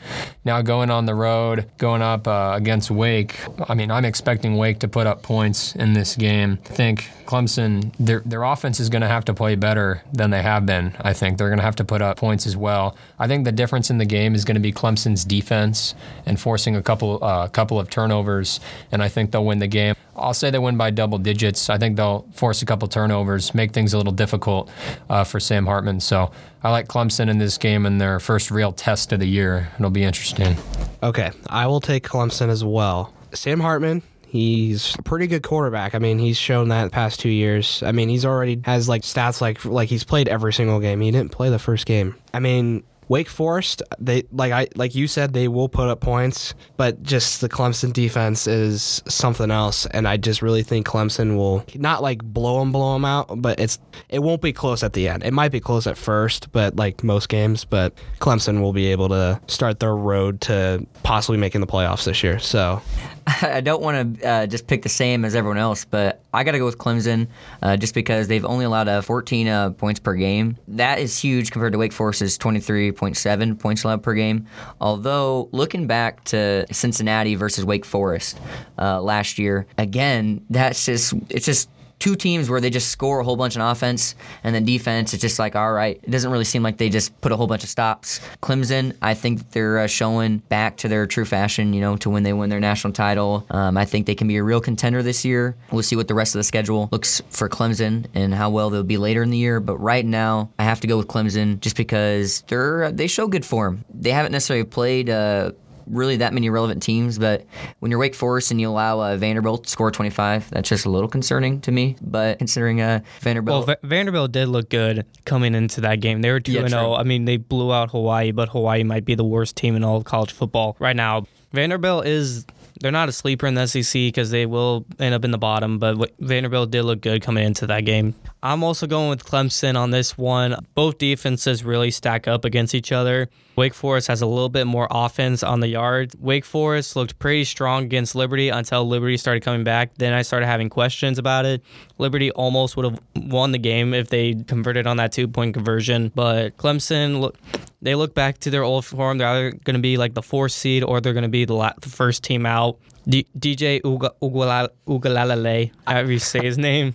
[0.44, 3.38] Now going on the road, going up uh, against Wake.
[3.68, 6.58] I mean, I'm expecting Wake to put up points in this game.
[6.66, 10.42] I think Clemson, their their offense is going to have to play better than they
[10.42, 10.94] have been.
[11.00, 12.87] I think they're going to have to put up points as well.
[13.18, 15.94] I think the difference in the game is going to be Clemson's defense
[16.26, 18.60] and forcing a couple uh, couple of turnovers,
[18.92, 19.94] and I think they'll win the game.
[20.16, 21.70] I'll say they win by double digits.
[21.70, 24.70] I think they'll force a couple turnovers, make things a little difficult
[25.08, 26.00] uh, for Sam Hartman.
[26.00, 29.68] So I like Clemson in this game in their first real test of the year.
[29.78, 30.56] It'll be interesting.
[31.02, 33.12] Okay, I will take Clemson as well.
[33.32, 35.94] Sam Hartman, he's a pretty good quarterback.
[35.94, 37.82] I mean, he's shown that past two years.
[37.82, 41.00] I mean, he's already has like stats like like he's played every single game.
[41.00, 42.14] He didn't play the first game.
[42.32, 46.54] I mean, Wake Forest, they like I like you said they will put up points,
[46.76, 51.64] but just the Clemson defense is something else, and I just really think Clemson will
[51.74, 53.78] not like blow them, blow them out, but it's
[54.10, 55.24] it won't be close at the end.
[55.24, 59.08] It might be close at first, but like most games, but Clemson will be able
[59.08, 62.38] to start their road to possibly making the playoffs this year.
[62.38, 62.82] So
[63.42, 66.52] I don't want to uh, just pick the same as everyone else, but I got
[66.52, 67.28] to go with Clemson
[67.62, 70.56] uh, just because they've only allowed uh, 14 uh, points per game.
[70.68, 74.46] That is huge compared to Wake Forest's 23.7 points allowed per game.
[74.80, 78.40] Although, looking back to Cincinnati versus Wake Forest
[78.78, 83.24] uh, last year, again, that's just, it's just two teams where they just score a
[83.24, 86.44] whole bunch on offense and then defense it's just like all right it doesn't really
[86.44, 88.20] seem like they just put a whole bunch of stops.
[88.42, 92.22] Clemson i think they're uh, showing back to their true fashion you know to when
[92.22, 93.46] they win their national title.
[93.50, 95.56] Um, i think they can be a real contender this year.
[95.72, 98.82] We'll see what the rest of the schedule looks for clemson and how well they'll
[98.82, 99.60] be later in the year.
[99.60, 103.44] But right now i have to go with clemson just because they're they show good
[103.44, 103.84] form.
[103.92, 105.52] They haven't necessarily played uh,
[105.90, 107.44] really that many relevant teams, but
[107.80, 110.90] when you're Wake Forest and you allow uh, Vanderbilt to score 25, that's just a
[110.90, 111.96] little concerning to me.
[112.00, 116.22] But considering uh, Well, Vanderbilt, Vanderbilt did look good coming into that game.
[116.22, 116.94] They were 2 Yeah, and 0.
[116.94, 119.96] I mean, they blew out Hawaii, but Hawaii might be the worst team in all
[119.96, 121.26] of college football right now.
[121.52, 122.44] Vanderbilt is
[122.80, 125.78] they're not a sleeper in the SEC because they will end up in the bottom,
[125.78, 128.14] but Vanderbilt did look good coming into that game.
[128.42, 130.56] I'm also going with Clemson on this one.
[130.74, 133.28] Both defenses really stack up against each other.
[133.56, 136.12] Wake Forest has a little bit more offense on the yard.
[136.20, 139.94] Wake Forest looked pretty strong against Liberty until Liberty started coming back.
[139.96, 141.62] Then I started having questions about it.
[141.98, 146.12] Liberty almost would have won the game if they converted on that two point conversion,
[146.14, 147.34] but Clemson
[147.82, 149.18] they look back to their old form.
[149.18, 151.54] They're either going to be like the fourth seed or they're going to be the,
[151.54, 152.78] la- the first team out.
[153.08, 156.94] D- DJ Uga- Ugalal- Ugalalale, however you say his name,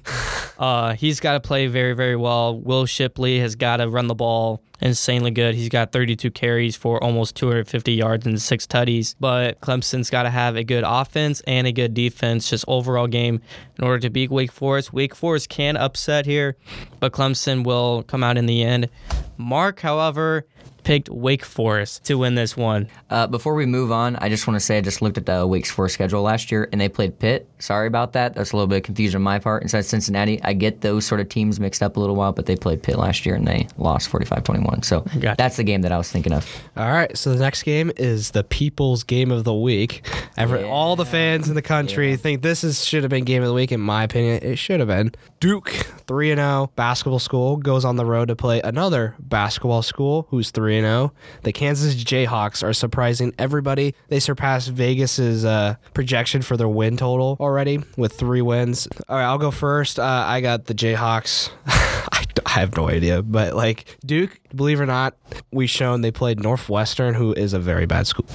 [0.60, 2.60] uh, he's got to play very, very well.
[2.60, 5.56] Will Shipley has got to run the ball insanely good.
[5.56, 9.16] He's got 32 carries for almost 250 yards and six tutties.
[9.20, 13.42] But Clemson's got to have a good offense and a good defense, just overall game,
[13.78, 14.94] in order to beat Wake Forest.
[14.94, 16.58] Wake Forest can upset here,
[17.00, 18.90] but Clemson will come out in the end.
[19.38, 20.46] Mark, however,
[20.84, 22.88] picked Wake Forest to win this one.
[23.10, 25.46] uh, before we move on, I just want to say I just looked at the
[25.48, 27.50] Wake Forest schedule last year and they played Pitt.
[27.64, 28.36] Sorry about that.
[28.36, 29.64] That's a little bit of confusion on my part.
[29.64, 32.46] Instead of Cincinnati, I get those sort of teams mixed up a little while, but
[32.46, 34.84] they played Pitt last year and they lost 45 21.
[34.84, 35.36] So Gotcha.
[35.38, 36.46] that's the game that I was thinking of.
[36.76, 40.06] All right, so the next game is the People's Game of the Week.
[40.38, 43.48] Every, all the fans in the country think this is should have been Game of
[43.48, 43.72] the Week.
[43.72, 45.14] In my opinion, it should have been.
[45.40, 45.70] Duke,
[46.06, 50.52] three and zero basketball school, goes on the road to play another basketball school who's
[50.52, 51.14] three and zero.
[51.44, 53.96] The Kansas Jayhawks are surprising everybody.
[54.10, 58.88] They surpassed Vegas's uh, projection for their win total already with three wins.
[59.08, 60.00] All right, I'll go first.
[60.00, 61.52] Uh, I got the Jayhawks.
[61.68, 65.16] I, I have no idea, but like Duke, believe it or not,
[65.52, 68.26] we shown they played Northwestern, who is a very bad school.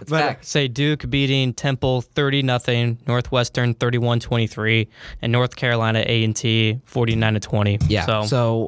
[0.00, 0.44] but back.
[0.44, 4.88] Say Duke beating Temple 30 nothing, Northwestern 31-23,
[5.22, 7.78] and North Carolina A&T 49 to 20.
[7.88, 8.64] yeah, So, so,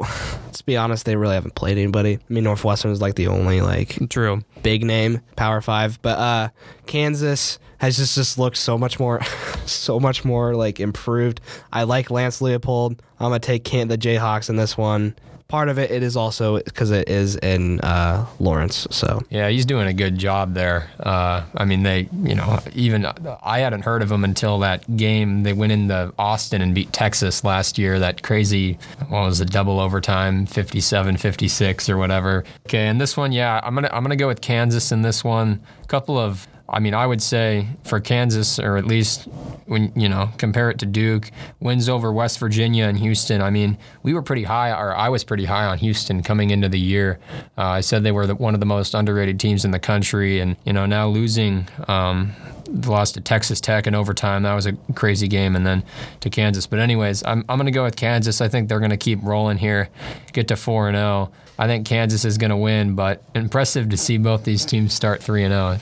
[0.46, 2.14] let's be honest, they really haven't played anybody.
[2.14, 4.42] I mean, Northwestern is like the only like true.
[4.62, 6.48] big name Power Five, but uh,
[6.86, 9.22] Kansas has just just looked so much more,
[9.66, 11.40] so much more like improved.
[11.72, 12.98] I like Lance Leipold.
[13.20, 15.14] I'm gonna take Can- the Jayhawks in this one.
[15.48, 18.86] Part of it, it is also because it is in uh, Lawrence.
[18.90, 20.90] So Yeah, he's doing a good job there.
[21.00, 23.06] Uh, I mean, they, you know, even
[23.42, 25.44] I hadn't heard of him until that game.
[25.44, 27.98] They went into Austin and beat Texas last year.
[27.98, 32.44] That crazy, what was it, double overtime, 57 56 or whatever.
[32.66, 35.62] Okay, and this one, yeah, I'm to I'm gonna go with Kansas in this one.
[35.82, 39.26] A couple of I mean, I would say for Kansas, or at least
[39.66, 43.40] when you know compare it to Duke, wins over West Virginia and Houston.
[43.40, 46.68] I mean, we were pretty high, or I was pretty high on Houston coming into
[46.68, 47.18] the year.
[47.56, 50.40] Uh, I said they were the, one of the most underrated teams in the country,
[50.40, 51.68] and you know now losing.
[51.86, 52.34] Um,
[52.70, 54.42] the lost to Texas Tech in overtime.
[54.42, 55.82] That was a crazy game, and then
[56.20, 56.66] to Kansas.
[56.66, 58.40] But anyways, I'm I'm gonna go with Kansas.
[58.40, 59.88] I think they're gonna keep rolling here,
[60.32, 61.32] get to four and zero.
[61.58, 65.44] I think Kansas is gonna win, but impressive to see both these teams start three
[65.44, 65.78] and zero.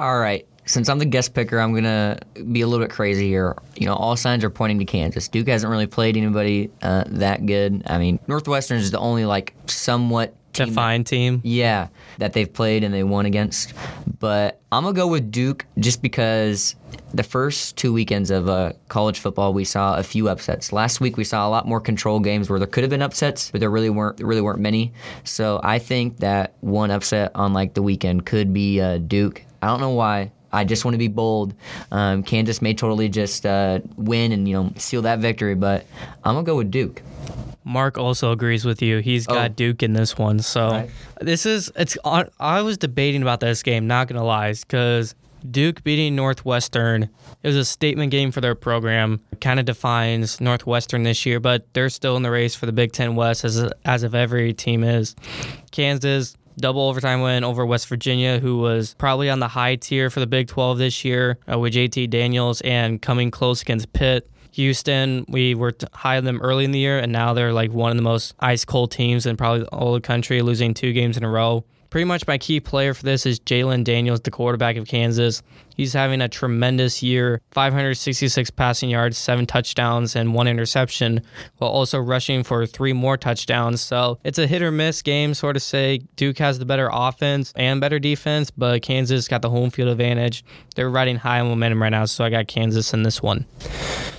[0.00, 0.46] All right.
[0.64, 2.18] Since I'm the guest picker, I'm gonna
[2.52, 3.56] be a little bit crazy here.
[3.76, 5.28] You know, all signs are pointing to Kansas.
[5.28, 7.82] Duke hasn't really played anybody uh, that good.
[7.86, 11.40] I mean, Northwestern is the only like somewhat team that- Defined team.
[11.44, 13.74] yeah, that they've played and they won against.
[14.20, 16.76] But I'm gonna go with Duke just because
[17.12, 20.72] the first two weekends of uh, college football we saw a few upsets.
[20.72, 23.50] Last week we saw a lot more control games where there could have been upsets,
[23.50, 24.16] but there really weren't.
[24.18, 24.92] There really weren't many.
[25.24, 29.42] So I think that one upset on like the weekend could be uh, Duke.
[29.62, 30.32] I don't know why.
[30.52, 31.54] I just want to be bold.
[31.92, 35.86] Um, Kansas may totally just uh, win and you know seal that victory, but
[36.24, 37.02] I'm gonna go with Duke.
[37.62, 38.98] Mark also agrees with you.
[38.98, 39.54] He's got Oh.
[39.54, 40.40] Duke in this one.
[40.40, 40.90] So Right.
[41.20, 41.96] this is it's.
[42.04, 43.86] I was debating about this game.
[43.86, 45.14] Not gonna lie, because
[45.48, 47.04] Duke beating Northwestern
[47.42, 49.20] it was a statement game for their program.
[49.40, 52.92] Kind of defines Northwestern this year, but they're still in the race for the Big
[52.92, 55.14] Ten West as as of every team is.
[55.70, 60.20] Kansas double overtime win over West Virginia, who was probably on the high tier for
[60.20, 64.30] the Big 12 this year uh, with JT Daniels and coming close against Pitt.
[64.52, 67.90] Houston, we were high on them early in the year, and now they're like one
[67.90, 71.22] of the most ice cold teams in probably all the country, losing two games in
[71.22, 71.64] a row.
[71.90, 75.42] Pretty much my key player for this is Jalon Daniels, the quarterback of Kansas.
[75.74, 81.20] He's having a tremendous year 566 passing yards, seven touchdowns, and one interception,
[81.56, 83.80] while also rushing for three more touchdowns.
[83.80, 86.02] So it's a hit or miss game, sort of say.
[86.14, 90.44] Duke has the better offense and better defense, but Kansas got the home field advantage.
[90.76, 93.46] They're riding high on momentum right now, so I got Kansas in this one.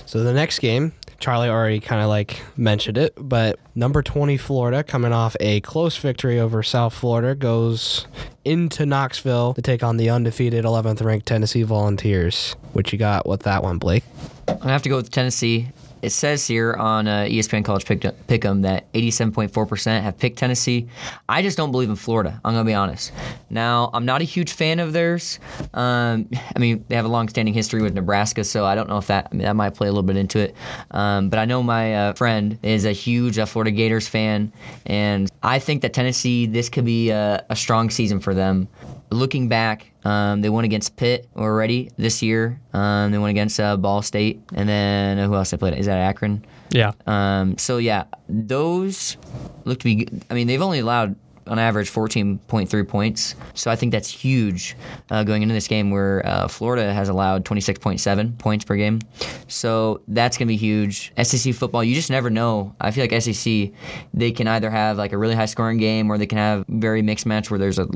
[0.04, 4.82] So the next game, Charlie already kind of like mentioned it, but number 20 Florida
[4.82, 8.08] coming off a close victory over South Florida goes
[8.44, 12.56] into Knoxville to take on the undefeated 11th ranked Tennessee Volunteers.
[12.72, 14.02] What you got with that one, Blake?
[14.46, 15.68] Gonna have to go with Tennessee.
[16.02, 20.88] It says here on uh, ESPN College Pick- Pick'em that 87.4% have picked Tennessee.
[21.28, 22.40] I just don't believe in Florida.
[22.44, 23.12] I'm gonna be honest.
[23.50, 25.38] Now, I'm not a huge fan of theirs.
[25.74, 29.06] Um, I mean, they have a long-standing history with Nebraska, so I don't know if
[29.06, 30.56] that I mean, that might play a little bit into it.
[30.90, 34.52] Um, but I know my uh, friend is a huge uh, Florida Gators fan,
[34.86, 38.66] and I think that Tennessee this could be a, a strong season for them.
[39.12, 42.60] Looking back, um, they won against Pitt already this year.
[42.72, 45.74] Um, they won against uh, Ball State, and then uh, who else they played?
[45.74, 46.44] Is that Akron?
[46.70, 46.92] Yeah.
[47.06, 49.16] Um, so yeah, those
[49.64, 49.94] look to be.
[49.96, 50.24] good.
[50.30, 51.14] I mean, they've only allowed
[51.46, 53.34] on average 14.3 points.
[53.54, 54.76] So I think that's huge
[55.10, 59.00] uh, going into this game where uh, Florida has allowed 26.7 points per game.
[59.48, 61.12] So that's going to be huge.
[61.22, 62.74] SEC football, you just never know.
[62.80, 63.70] I feel like SEC,
[64.14, 67.02] they can either have like a really high scoring game or they can have very
[67.02, 67.88] mixed match where there's a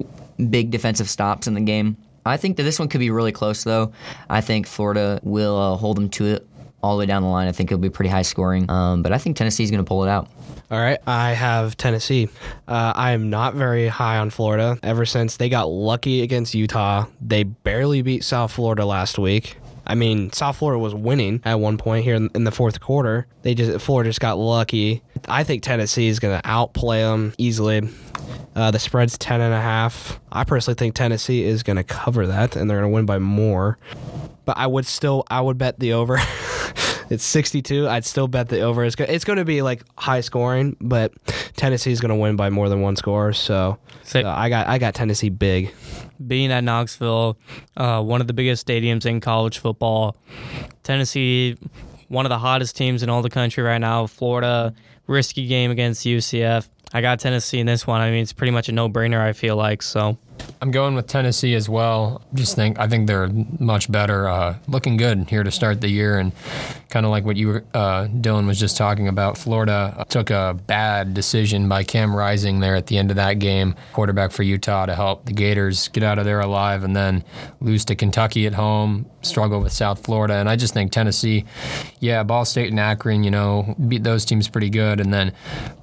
[0.51, 1.97] big defensive stops in the game.
[2.25, 3.93] I think that this one could be really close though.
[4.29, 6.49] I think Florida will uh, hold them to it
[6.83, 7.49] all the way down the line.
[7.49, 8.71] I think it'll be pretty high scoring.
[8.71, 10.29] Um, but I think Tennessee's going to pull it out.
[10.71, 12.29] All right, I have Tennessee.
[12.67, 14.79] Uh, I am not very high on Florida.
[14.83, 19.57] Ever since they got lucky against Utah, they barely beat South Florida last week.
[19.87, 23.29] I mean, South Florida was winning at one point here in, the fourth quarter.
[23.43, 25.03] They just Florida just got lucky.
[25.29, 27.89] I think Tennessee is going to outplay them easily.
[28.57, 30.19] Uh, the spread's ten and a half.
[30.33, 33.19] I personally think Tennessee is going to cover that, and they're going to win by
[33.19, 33.79] more.
[34.47, 36.17] But I would still, I would bet the over.
[37.11, 37.87] it's 62.
[37.89, 38.85] I'd still bet the over.
[38.85, 41.13] It's go- it's going to be like high scoring, but
[41.57, 43.33] Tennessee is going to win by more than one score.
[43.35, 45.75] So, So- so I got I got Tennessee big.
[46.27, 47.37] being at Knoxville,
[47.77, 50.17] uh, one of the biggest stadiums in college football.
[50.83, 51.57] Tennessee,
[52.09, 54.07] one of the hottest teams in all the country right now.
[54.07, 54.73] Florida,
[55.07, 56.69] risky game against UCF.
[56.93, 58.01] I got Tennessee in this one.
[58.01, 59.83] I mean, it's pretty much a no brainer, I feel like.
[59.83, 60.17] So
[60.61, 62.23] I'm going with Tennessee as well.
[62.35, 66.19] Just think I think they're much better, uh, looking good here to start the year,
[66.19, 66.33] and
[66.89, 69.37] kind of like what you, uh, Dylan, was just talking about.
[69.37, 73.75] Florida took a bad decision by Cam Rising there at the end of that game,
[73.93, 77.25] quarterback for Utah, to help the Gators get out of there alive, and then
[77.61, 81.45] lose to Kentucky at home, struggle with South Florida, and I just think Tennessee,
[82.01, 85.33] yeah, Ball State and Akron, you know, beat those teams pretty good, and then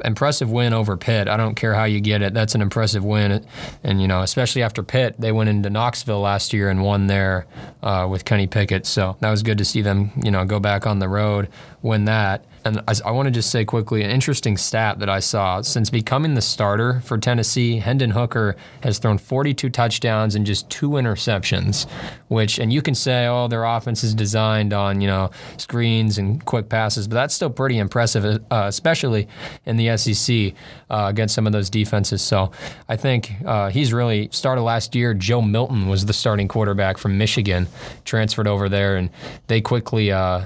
[0.04, 1.28] impressive win over Pitt.
[1.28, 3.46] I don't care how you get it, that's an impressive win,
[3.84, 7.46] and you know, especially after Pitt, they went into Knoxville last year and won there
[7.82, 8.86] uh, with Kenny Pickett.
[8.86, 11.50] So that was good to see them, you know, go back on the road,
[11.82, 12.46] win that.
[12.66, 15.62] And I, I want to just say quickly an interesting stat that I saw.
[15.62, 20.92] Since becoming the starter for Tennessee, Hendon Hooker has thrown 42 touchdowns and just two
[20.92, 21.90] interceptions,
[22.28, 26.44] which, and you can say, oh, their offense is designed on, you know, screens and
[26.46, 29.28] quick passes, but that's still pretty impressive, uh, especially
[29.66, 30.54] in the SEC
[30.90, 32.22] uh, against some of those defenses.
[32.22, 32.52] So
[32.88, 35.14] I think uh, he's really started last year.
[35.14, 37.68] Joe Milton was the starting quarterback from Michigan,
[38.06, 39.10] transferred over there, and
[39.48, 40.46] they quickly, uh,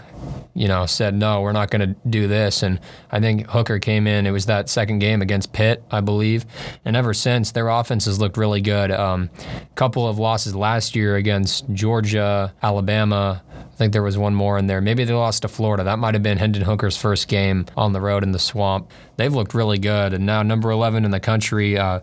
[0.56, 2.63] you know, said, no, we're not going to do this.
[2.63, 2.80] And
[3.12, 4.26] I think Hooker came in.
[4.26, 6.46] It was that second game against Pitt, I believe.
[6.86, 8.91] And ever since, their offense has looked really good.
[8.91, 9.30] A um,
[9.76, 13.43] couple of losses last year against Georgia, Alabama.
[13.78, 14.82] I think there was one more in there.
[14.82, 15.84] Maybe they lost to Florida.
[15.84, 18.90] That might have been Hendon Hooker's first game on the road in the swamp.
[19.18, 20.13] They've looked really good.
[20.13, 22.00] And now, number 11 in the country, uh,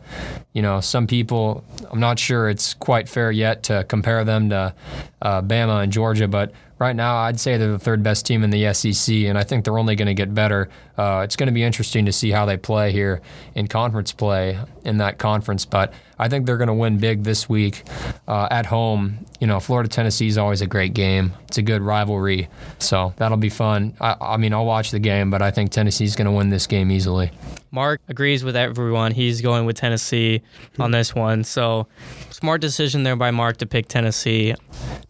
[0.53, 4.73] you know, some people, I'm not sure it's quite fair yet to compare them to
[5.21, 8.51] uh, Bama and Georgia, but right now, I'd say they're the third best team in
[8.51, 10.69] the SEC, and I think they're only going to get better.
[10.97, 13.21] Uh, it's going to be interesting to see how they play here
[13.55, 17.49] in conference play in that conference, but I think they're going to win big this
[17.49, 17.83] week
[18.29, 19.27] uh, at home.
[19.41, 21.33] You know, Florida Tennessee is always a great game.
[21.49, 23.95] It's a good rivalry, so that'll be fun.
[24.01, 26.67] I, I mean, I'll watch the game, but I think Tennessee's going to win this
[26.67, 27.33] game easily.
[27.73, 29.11] Mark agrees with everyone.
[29.11, 30.43] He's going with Tennessee
[30.79, 31.43] on this one.
[31.43, 31.89] So,
[32.31, 34.55] smart decision there by Mark to pick Tennessee.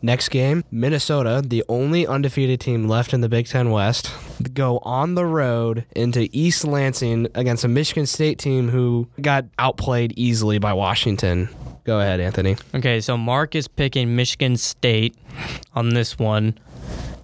[0.01, 4.11] Next game, Minnesota, the only undefeated team left in the Big Ten West,
[4.53, 10.13] go on the road into East Lansing against a Michigan State team who got outplayed
[10.17, 11.49] easily by Washington.
[11.85, 12.57] Go ahead, Anthony.
[12.75, 15.17] Okay, so Mark is picking Michigan State
[15.75, 16.59] on this one.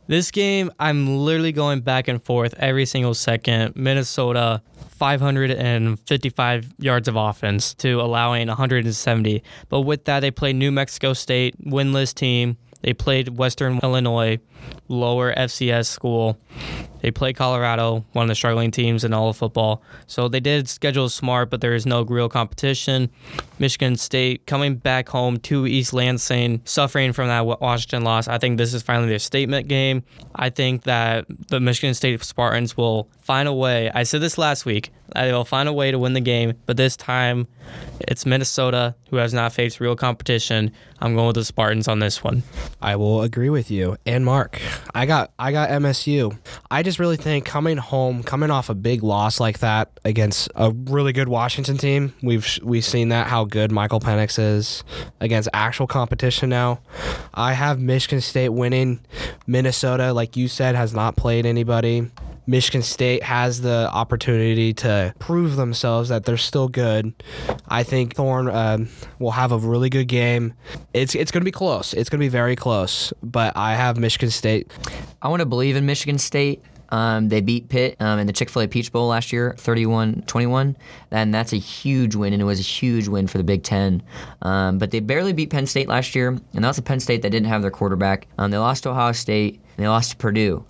[0.06, 3.76] This game, I'm literally going back and forth every single second.
[3.76, 4.60] Minnesota
[5.00, 9.42] 555 yards of offense to allowing 170.
[9.70, 12.58] But with that, they played New Mexico State, winless team.
[12.82, 14.38] They played Western Illinois,
[14.88, 16.38] lower FCS school.
[17.02, 19.82] They play Colorado, one of the struggling teams in all of football.
[20.06, 23.10] So they did schedule smart, but there is no real competition.
[23.58, 28.28] Michigan State coming back home to East Lansing, suffering from that Washington loss.
[28.28, 30.02] I think this is finally their statement game.
[30.34, 33.90] I think that the Michigan State Spartans will find a way.
[33.94, 34.90] I said this last week.
[35.14, 37.48] They will find a way to win the game, but this time
[38.00, 40.72] it's Minnesota who has not faced real competition.
[41.00, 42.42] I'm going with the Spartans on this one.
[42.80, 43.96] I will agree with you.
[44.06, 44.60] And Mark,
[44.94, 46.36] I got I got MSU.
[46.70, 50.70] I just really think coming home, coming off a big loss like that against a
[50.72, 54.82] really good Washington team, we've we've seen that how good Michael Penix is
[55.20, 56.80] against actual competition now.
[57.34, 59.00] I have Michigan State winning.
[59.46, 62.10] Minnesota, like you said, has not played anybody.
[62.50, 67.14] Michigan State has the opportunity to prove themselves that they're still good.
[67.68, 68.86] I think Thorne uh,
[69.20, 70.54] will have a really good game.
[70.92, 71.94] It's it's going to be close.
[71.94, 73.12] It's going to be very close.
[73.22, 74.72] But I have Michigan State.
[75.22, 76.60] I want to believe in Michigan State.
[76.90, 80.22] Um, they beat Pitt um, in the Chick fil A Peach Bowl last year, 31
[80.26, 80.76] 21.
[81.10, 84.02] And that's a huge win, and it was a huge win for the Big Ten.
[84.42, 87.22] Um, but they barely beat Penn State last year, and that was a Penn State
[87.22, 88.26] that didn't have their quarterback.
[88.38, 89.60] Um, they lost to Ohio State.
[89.80, 90.62] They lost to Purdue.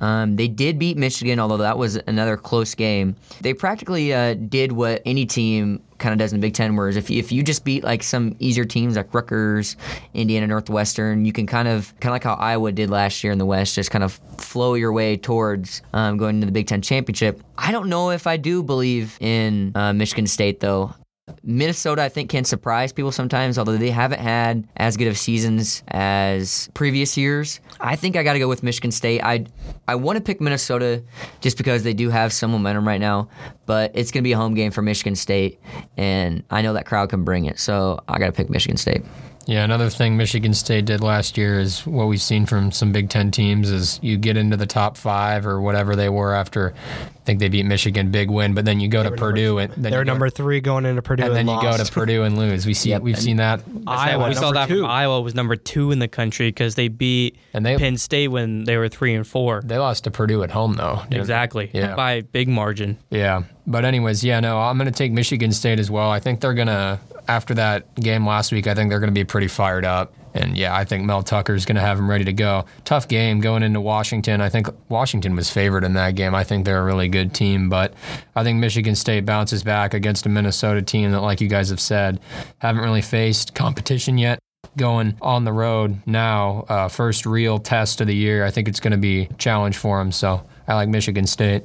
[0.00, 3.16] Um, they did beat Michigan, although that was another close game.
[3.40, 6.96] They practically uh, did what any team kind of does in the Big Ten, whereas
[6.96, 9.76] if you, if you just beat like some easier teams like Rutgers,
[10.12, 13.38] Indiana Northwestern, you can kind of kind of like how Iowa did last year in
[13.38, 16.82] the West, just kind of flow your way towards um, going into the Big Ten
[16.82, 17.42] championship.
[17.56, 20.94] I don't know if I do believe in uh, Michigan State though.
[21.42, 25.82] Minnesota, I think, can surprise people sometimes, although they haven't had as good of seasons
[25.88, 27.60] as previous years.
[27.80, 29.22] I think I got to go with Michigan State.
[29.22, 29.46] I
[29.86, 31.02] I want to pick Minnesota
[31.40, 33.28] just because they do have some momentum right now,
[33.66, 35.60] but it's going to be a home game for Michigan State,
[35.96, 39.02] and I know that crowd can bring it, so I got to pick Michigan State.
[39.48, 43.08] Yeah, another thing Michigan State did last year is what we've seen from some Big
[43.08, 46.74] Ten teams is you get into the top five or whatever they were after.
[46.74, 49.72] I think they beat Michigan, big win, but then you go they to Purdue number,
[49.72, 51.90] and then they're go, number three going into Purdue, and, and then you go to
[51.90, 52.66] Purdue and lose.
[52.66, 53.00] We see, yep.
[53.00, 53.62] we've and seen that.
[53.86, 54.82] Iowa, we saw that two.
[54.82, 58.28] from Iowa was number two in the country because they beat and they, Penn State
[58.28, 59.62] when they were three and four.
[59.64, 61.00] They lost to Purdue at home though.
[61.10, 61.70] Exactly.
[61.72, 61.94] Yeah.
[61.94, 62.98] By big margin.
[63.08, 63.44] Yeah.
[63.66, 66.10] But anyways, yeah, no, I'm going to take Michigan State as well.
[66.10, 69.18] I think they're going to after that game last week, I think they're going to
[69.18, 70.14] be pretty fired up.
[70.34, 72.64] And yeah, I think Mel Tucker is going to have them ready to go.
[72.84, 74.40] Tough game going into Washington.
[74.40, 76.34] I think Washington was favored in that game.
[76.34, 77.94] I think they're a really good team, but
[78.36, 81.80] I think Michigan State bounces back against a Minnesota team that, like you guys have
[81.80, 82.20] said,
[82.58, 84.38] haven't really faced competition yet.
[84.76, 88.44] Going on the road now, uh, first real test of the year.
[88.44, 90.12] I think it's going to be a challenge for them.
[90.12, 91.64] So I like Michigan State.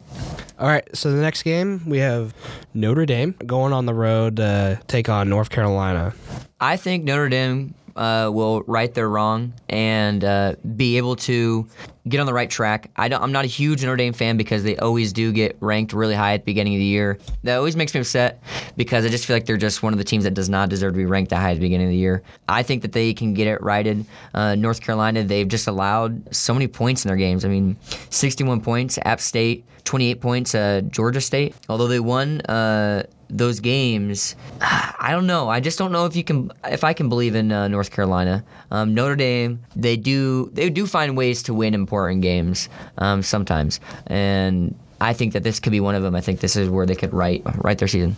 [0.57, 2.33] All right, so the next game we have
[2.73, 6.13] Notre Dame going on the road to take on North Carolina.
[6.59, 11.67] I think Notre Dame uh, will right their wrong and uh, be able to
[12.07, 12.91] get on the right track.
[12.95, 16.15] I I'm not a huge Notre Dame fan because they always do get ranked really
[16.15, 17.17] high at the beginning of the year.
[17.43, 18.41] That always makes me upset
[18.75, 20.93] because I just feel like they're just one of the teams that does not deserve
[20.93, 22.23] to be ranked that high at the beginning of the year.
[22.49, 24.05] I think that they can get it righted.
[24.33, 27.45] Uh, North Carolina, they've just allowed so many points in their games.
[27.45, 27.77] I mean,
[28.09, 31.55] 61 points, App State, 28 points, uh, Georgia State.
[31.69, 33.03] Although they won uh,
[33.37, 35.49] those games, I don't know.
[35.49, 38.43] I just don't know if you can, if I can believe in uh, North Carolina.
[38.71, 43.79] Um, Notre Dame, they do, they do find ways to win important games um, sometimes,
[44.07, 46.15] and I think that this could be one of them.
[46.15, 48.15] I think this is where they could write write their season.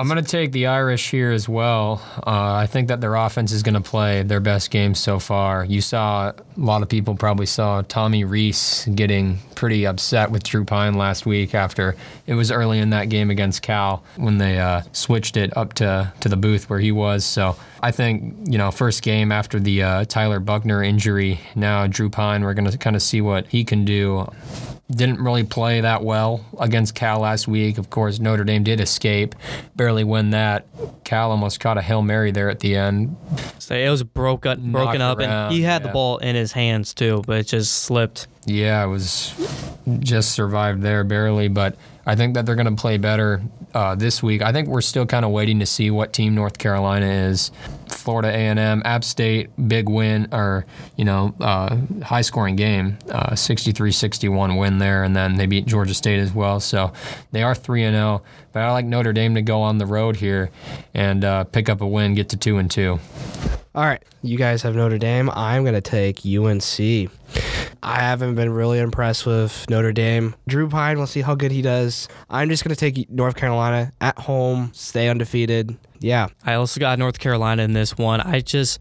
[0.00, 2.00] I'm going to take the Irish here as well.
[2.26, 5.62] Uh, I think that their offense is going to play their best game so far.
[5.62, 10.64] You saw a lot of people probably saw Tommy Rees getting pretty upset with Drew
[10.64, 11.96] Pyne last week after
[12.26, 16.10] it was early in that game against Cal when they uh, switched it up to
[16.20, 17.22] to the booth where he was.
[17.22, 21.40] So I think you know first game after the uh, Tyler Buchner injury.
[21.54, 24.26] Now Drew Pyne, we're going to kind of see what he can do
[24.90, 27.78] didn't really play that well against Cal last week.
[27.78, 29.34] Of course, Notre Dame did escape,
[29.76, 30.66] barely win that.
[31.04, 33.16] Cal almost caught a hail mary there at the end.
[33.58, 36.94] So it was broke up, broken up, and he had the ball in his hands
[36.94, 38.26] too, but it just slipped.
[38.46, 39.32] Yeah, it was
[40.00, 41.76] just survived there barely, but
[42.06, 43.42] I think that they're going to play better
[43.74, 44.42] uh, this week.
[44.42, 47.52] I think we're still kind of waiting to see what team North Carolina is.
[47.94, 50.64] Florida A&M, App State, big win or
[50.96, 55.94] you know uh, high scoring game, uh, 63-61 win there, and then they beat Georgia
[55.94, 56.60] State as well.
[56.60, 56.92] So
[57.32, 58.22] they are three and zero.
[58.52, 60.50] But I like Notre Dame to go on the road here
[60.92, 62.98] and uh, pick up a win, get to two and two.
[63.72, 65.30] All right, you guys have Notre Dame.
[65.30, 67.10] I'm going to take UNC.
[67.82, 70.34] I haven't been really impressed with Notre Dame.
[70.48, 72.08] Drew Pyne, we'll see how good he does.
[72.28, 75.76] I'm just going to take North Carolina at home, stay undefeated.
[76.00, 76.28] Yeah.
[76.44, 78.20] I also got North Carolina in this one.
[78.20, 78.80] I just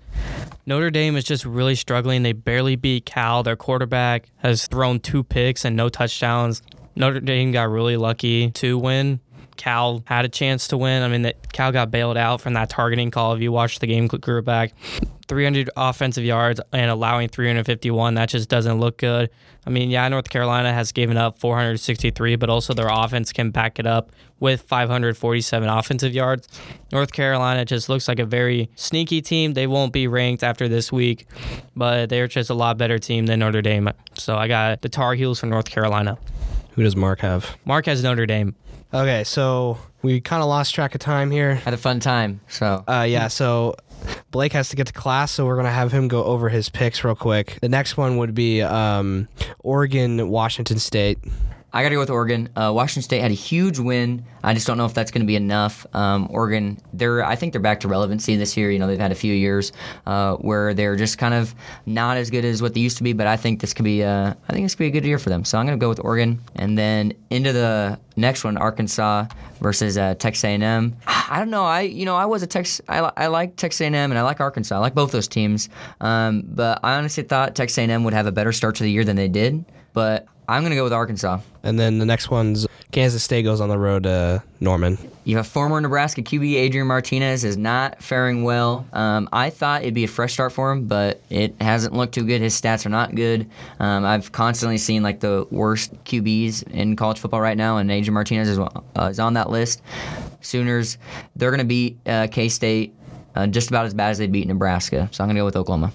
[0.65, 2.23] Notre Dame is just really struggling.
[2.23, 3.43] They barely beat Cal.
[3.43, 6.61] Their quarterback has thrown two picks and no touchdowns.
[6.95, 9.19] Notre Dame got really lucky to win.
[9.57, 11.03] Cal had a chance to win.
[11.03, 13.33] I mean, that Cal got bailed out from that targeting call.
[13.33, 14.73] If you watch the game, group back,
[15.27, 18.13] 300 offensive yards and allowing 351.
[18.13, 19.29] That just doesn't look good.
[19.65, 23.79] I mean, yeah, North Carolina has given up 463, but also their offense can back
[23.79, 26.47] it up with 547 offensive yards.
[26.91, 29.53] North Carolina just looks like a very sneaky team.
[29.53, 31.27] They won't be ranked after this week,
[31.75, 33.89] but they're just a lot better team than Notre Dame.
[34.15, 36.17] So I got the Tar Heels from North Carolina.
[36.71, 37.57] Who does Mark have?
[37.65, 38.55] Mark has Notre Dame.
[38.93, 41.55] Okay, so we kind of lost track of time here.
[41.55, 42.41] Had a fun time.
[42.47, 43.75] So Uh, yeah, so
[44.31, 47.03] Blake has to get to class, so we're gonna have him go over his picks
[47.03, 47.57] real quick.
[47.61, 49.27] The next one would be um,
[49.59, 51.19] Oregon, Washington State.
[51.71, 52.49] I got to go with Oregon.
[52.55, 54.25] Uh, Washington State had a huge win.
[54.43, 55.85] I just don't know if that's going to be enough.
[55.93, 58.71] Um, Oregon, they're I think they're back to relevancy this year.
[58.71, 59.71] You know, they've had a few years
[60.05, 61.53] uh, where they're just kind of
[61.85, 63.13] not as good as what they used to be.
[63.13, 65.19] But I think this could be uh, I think this could be a good year
[65.19, 65.45] for them.
[65.45, 69.25] So I'm going to go with Oregon, and then into the next one, Arkansas
[69.61, 70.95] versus uh, Texas A&M.
[71.07, 71.65] I don't know.
[71.65, 72.81] I you know I was a Texas.
[72.87, 74.75] I, I like Texas A&M and I like Arkansas.
[74.75, 75.69] I like both those teams.
[76.01, 79.03] Um, but I honestly thought Texas A&M would have a better start to the year
[79.03, 79.65] than they did.
[79.93, 81.41] But I'm going to go with Arkansas.
[81.61, 84.97] And then the next one's Kansas State goes on the road to Norman.
[85.23, 88.87] You have former Nebraska QB Adrian Martinez is not faring well.
[88.91, 92.25] Um, I thought it'd be a fresh start for him, but it hasn't looked too
[92.25, 92.41] good.
[92.41, 93.47] His stats are not good.
[93.79, 98.15] Um, I've constantly seen like the worst QBs in college football right now, and Adrian
[98.15, 98.69] Martinez is, uh,
[99.03, 99.83] is on that list.
[100.41, 100.97] Sooners,
[101.35, 102.95] they're going to beat uh, K State.
[103.35, 105.07] Uh, just about as bad as they beat Nebraska.
[105.11, 105.93] So I'm going to go with Oklahoma.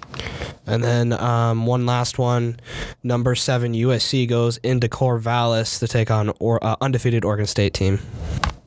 [0.67, 2.59] And then um, one last one,
[3.03, 7.99] number seven USC goes into Corvallis to take on or uh, undefeated Oregon State team.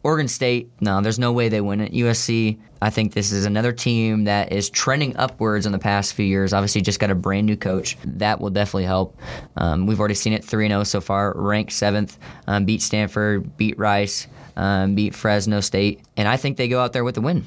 [0.03, 1.91] Oregon State, no, there's no way they win it.
[1.91, 6.25] USC, I think this is another team that is trending upwards in the past few
[6.25, 6.53] years.
[6.53, 7.97] Obviously, just got a brand new coach.
[8.05, 9.17] That will definitely help.
[9.57, 13.77] Um, we've already seen it 3 0 so far, ranked seventh, um, beat Stanford, beat
[13.77, 17.45] Rice, um, beat Fresno State, and I think they go out there with the win.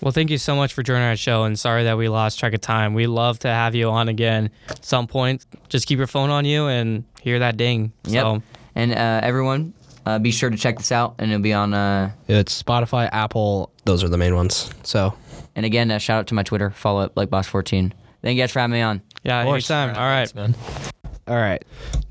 [0.00, 2.54] Well, thank you so much for joining our show, and sorry that we lost track
[2.54, 2.94] of time.
[2.94, 5.44] We love to have you on again at some point.
[5.68, 7.92] Just keep your phone on you and hear that ding.
[8.04, 8.22] Yep.
[8.22, 8.42] So,
[8.76, 9.74] And uh, everyone,
[10.06, 11.74] uh, be sure to check this out, and it'll be on.
[11.74, 13.72] Uh, It's Spotify, Apple.
[13.86, 14.70] Those are the main ones.
[14.84, 15.14] So
[15.56, 16.70] and again, uh, shout out to my Twitter.
[16.70, 17.92] Follow up like Boss14.
[18.22, 19.02] Thank you guys for having me on.
[19.24, 19.68] Yeah, course.
[19.68, 19.96] anytime.
[19.96, 20.28] All right.
[20.28, 20.54] Thanks, man.
[21.26, 21.62] All right.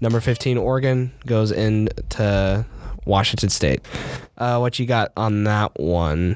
[0.01, 2.65] Number 15, Oregon goes into
[3.05, 3.81] Washington State.
[4.37, 6.35] Uh, what you got on that one?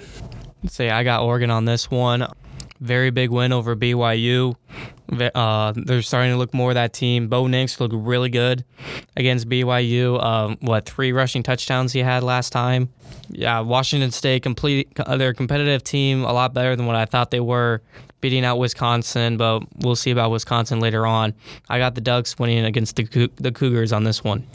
[0.67, 2.27] Say I got Oregon on this one.
[2.79, 4.55] Very big win over BYU.
[5.35, 7.27] Uh, they're starting to look more that team.
[7.27, 8.63] Bo Nix looked really good
[9.17, 10.23] against BYU.
[10.23, 12.89] Um, what three rushing touchdowns he had last time?
[13.29, 14.87] Yeah, Washington State complete.
[14.99, 17.81] uh, They're a competitive team, a lot better than what I thought they were.
[18.21, 21.33] Beating out Wisconsin, but we'll see about Wisconsin later on.
[21.69, 24.45] I got the Ducks winning against the the Cougars on this one.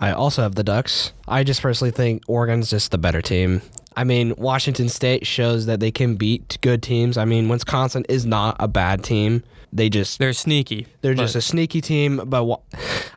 [0.00, 1.12] I also have the Ducks.
[1.28, 3.62] I just personally think Oregon's just the better team.
[3.96, 7.16] I mean, Washington State shows that they can beat good teams.
[7.18, 9.42] I mean, Wisconsin is not a bad team.
[9.74, 10.86] They just They're sneaky.
[11.00, 12.20] they're just a sneaky team.
[12.26, 12.60] But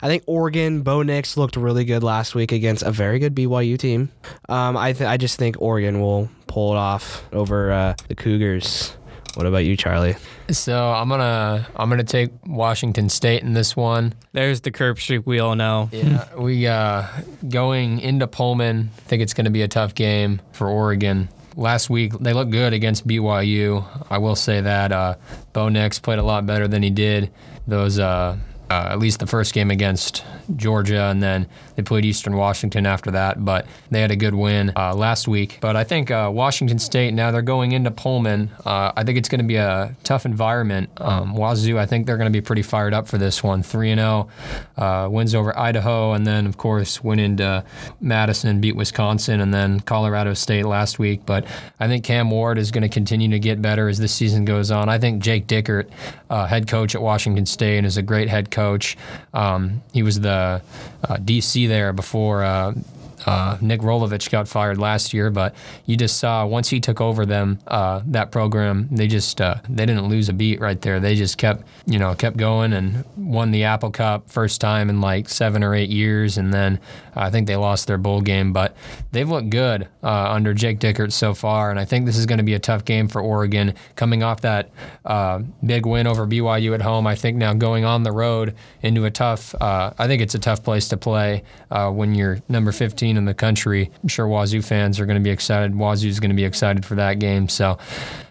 [0.01, 3.77] I think Oregon, Bo Nix looked really good last week against a very good BYU
[3.77, 4.09] team.
[4.47, 8.95] Um, I th- I just think Oregon will pull it off over uh, the Cougars.
[9.35, 10.15] What about you, Charlie?
[10.49, 14.13] So I'm gonna I'm gonna take Washington State in this one.
[14.31, 15.89] There's the curb streak we all know.
[15.91, 17.05] Yeah, we uh,
[17.47, 18.89] going into Pullman.
[18.97, 21.29] I think it's going to be a tough game for Oregon.
[21.57, 23.85] Last week they looked good against BYU.
[24.09, 25.15] I will say that uh,
[25.53, 27.31] Bo Nix played a lot better than he did
[27.67, 27.99] those.
[27.99, 28.37] Uh,
[28.69, 30.23] uh, at least the first game against
[30.55, 33.43] Georgia, and then they played Eastern Washington after that.
[33.43, 35.59] But they had a good win uh, last week.
[35.61, 38.51] But I think uh, Washington State now they're going into Pullman.
[38.65, 40.89] Uh, I think it's going to be a tough environment.
[40.97, 43.63] Um, Wazoo, I think they're going to be pretty fired up for this one.
[43.63, 44.29] Three and zero,
[44.77, 47.63] uh, wins over Idaho, and then of course went into
[48.01, 51.25] Madison, beat Wisconsin, and then Colorado State last week.
[51.25, 51.45] But
[51.79, 54.71] I think Cam Ward is going to continue to get better as this season goes
[54.71, 54.89] on.
[54.89, 55.89] I think Jake Dickert,
[56.29, 58.54] uh, head coach at Washington State, is a great head coach.
[59.33, 60.61] Um, he was the
[61.17, 62.43] DC there before.
[62.43, 62.73] Uh,
[63.25, 67.25] uh, Nick Rolovich got fired last year, but you just saw once he took over
[67.25, 70.99] them uh, that program, they just uh, they didn't lose a beat right there.
[70.99, 75.01] They just kept you know kept going and won the Apple Cup first time in
[75.01, 76.79] like seven or eight years, and then
[77.15, 78.75] I think they lost their bowl game, but
[79.11, 82.37] they've looked good uh, under Jake Dickert so far, and I think this is going
[82.39, 84.69] to be a tough game for Oregon coming off that
[85.05, 87.07] uh, big win over BYU at home.
[87.07, 90.39] I think now going on the road into a tough, uh, I think it's a
[90.39, 93.91] tough place to play uh, when you're number 15 in the country.
[94.01, 95.75] I'm sure Wazoo fans are going to be excited.
[95.75, 97.77] Wazoo's going to be excited for that game, so.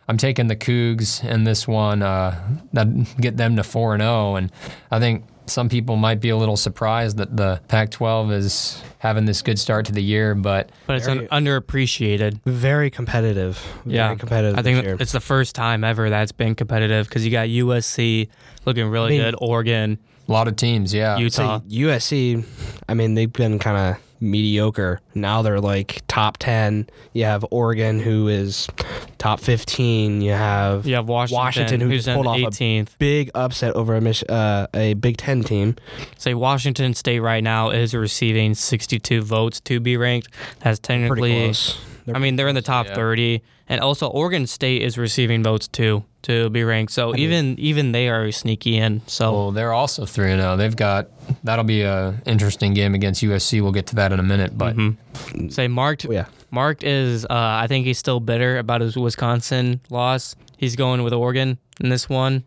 [0.07, 2.03] I'm taking the Cougs in this one.
[2.03, 2.39] Uh,
[2.75, 2.87] that
[3.19, 4.53] get them to four and zero, and
[4.91, 9.41] I think some people might be a little surprised that the Pac-12 is having this
[9.41, 12.41] good start to the year, but But it's Very- un- underappreciated.
[12.45, 13.57] Very competitive.
[13.87, 14.59] Very Yeah, competitive.
[14.59, 14.97] I this think year.
[15.01, 18.29] it's the first time ever that's been competitive because you got USC
[18.67, 21.16] looking really I mean- good, Oregon, a lot of teams, yeah.
[21.18, 21.61] Utah.
[21.61, 22.45] So USC,
[22.89, 25.01] I mean, they've been kind of mediocre.
[25.14, 26.89] Now they're like top 10.
[27.12, 28.66] You have Oregon, who is
[29.18, 30.22] top 15.
[30.22, 33.95] You have you have Washington, Washington, who who's just pulled off a big upset over
[33.97, 35.77] a, uh, a Big Ten team.
[36.16, 40.29] Say Washington State right now is receiving 62 votes to be ranked.
[40.61, 41.79] That's Pretty technically, close.
[42.12, 42.95] I mean, they're in the top yeah.
[42.95, 46.93] 30, and also Oregon State is receiving votes too to be ranked.
[46.93, 49.01] So even even they are sneaky in.
[49.07, 50.57] So Well, they're also three and zero.
[50.57, 51.09] They've got
[51.45, 53.62] that'll be a interesting game against USC.
[53.62, 55.49] We'll get to that in a minute, but Mm-hmm.
[55.49, 56.05] say marked.
[56.09, 56.27] Oh, yeah.
[56.51, 57.25] Marked is.
[57.25, 60.37] Uh, I think he's still bitter about his Wisconsin loss.
[60.57, 62.45] He's going with Oregon in this one.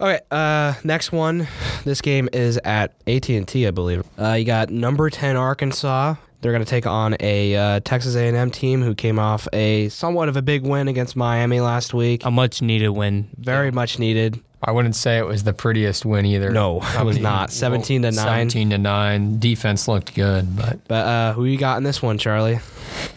[0.00, 1.46] Okay, uh, next one.
[1.84, 4.02] This game is at AT&T, I believe.
[4.18, 6.16] Uh, you got number 10 Arkansas.
[6.42, 10.28] They're going to take on a uh, Texas A&M team who came off a somewhat
[10.28, 12.24] of a big win against Miami last week.
[12.24, 13.30] A much needed win.
[13.38, 14.40] Very much needed.
[14.60, 16.50] I wouldn't say it was the prettiest win either.
[16.50, 17.52] No, I it was not.
[17.52, 18.14] 17 to 9.
[18.14, 19.38] Seventeen to nine.
[19.38, 22.58] Defense looked good, but But uh, who you got in this one, Charlie?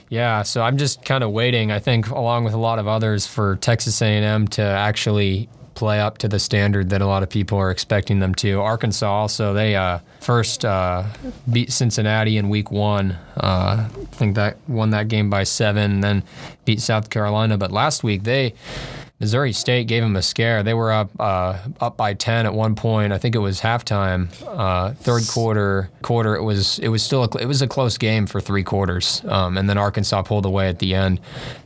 [0.10, 1.72] Yeah, so I'm just kind of waiting.
[1.72, 6.18] I think, along with a lot of others, for Texas A&M to actually play up
[6.20, 8.60] to the standard that a lot of people are expecting them to.
[8.62, 11.04] Arkansas also they uh, first uh,
[11.52, 13.12] beat Cincinnati in Week One.
[13.38, 16.24] Uh, I think that won that game by seven, then
[16.66, 17.58] beat South Carolina.
[17.58, 18.54] But last week they
[19.20, 20.62] Missouri State gave them a scare.
[20.62, 23.14] They were up uh, up by ten at one point.
[23.14, 24.28] I think it was halftime.
[24.46, 28.28] Uh, third quarter, quarter it was it was still a, it was a close game
[28.28, 31.20] for three quarters, um, and then Arkansas pulled away at the end.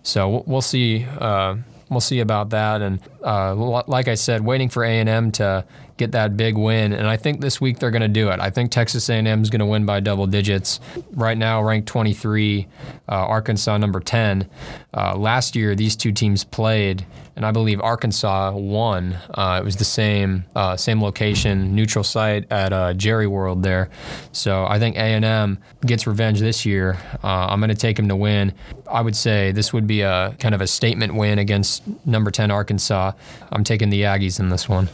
[0.04, 1.06] So we'll- we'll see.
[1.20, 1.56] Uh,
[1.90, 2.82] we'll see about that.
[2.82, 3.56] And uh,
[3.88, 5.66] like I said, waiting for A and M to
[6.00, 6.94] get that big win.
[6.94, 8.40] And I think this week they're going to do it.
[8.40, 10.80] I think Texas A&M is going to win by double digits.
[11.12, 12.68] Right now, ranked 23,
[13.08, 14.50] uh, Arkansas number 10.
[14.94, 19.18] Uh, last year, these two teams played, and I believe Arkansas won.
[19.30, 23.90] Uh, it was the same uh, same location, neutral site at uh, Jerry World there.
[24.32, 26.98] So I think A&M gets revenge this year.
[27.24, 28.54] Uh, I'm going to take them to win.
[28.90, 32.50] I would say this would be a kind of a statement win against number 10
[32.50, 33.12] Arkansas.
[33.52, 34.90] I'm taking the Aggies in this one.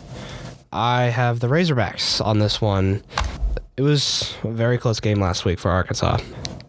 [0.72, 3.04] I have the Razorbacks on this one.
[3.78, 6.20] It was a very close game last week for Arkansas.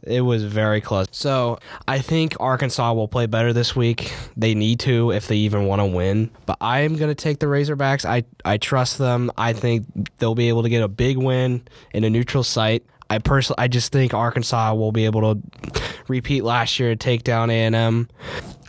[0.02, 1.06] It was very close.
[1.10, 4.12] So I think Arkansas will play better this week.
[4.36, 6.30] They need to if they even want to win.
[6.46, 8.04] But I am going to take the Razorbacks.
[8.04, 9.32] I, I trust them.
[9.36, 9.86] I think
[10.18, 12.84] they'll be able to get a big win in a neutral site.
[13.10, 15.42] I personally, I just think Arkansas will be able to
[16.08, 18.08] repeat last year, take down A and M.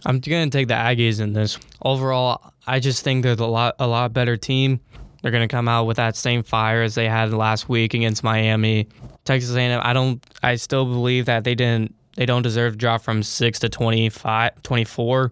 [0.06, 1.58] I'm gonna take the Aggies in this.
[1.84, 4.80] Overall, I just think they're a lot a lot better team.
[5.22, 8.88] They're gonna come out with that same fire as they had last week against Miami.
[9.26, 10.24] Texas A&M, I don't.
[10.42, 11.94] I still believe that they didn't.
[12.18, 15.32] They don't deserve to drop from six to 25, 24,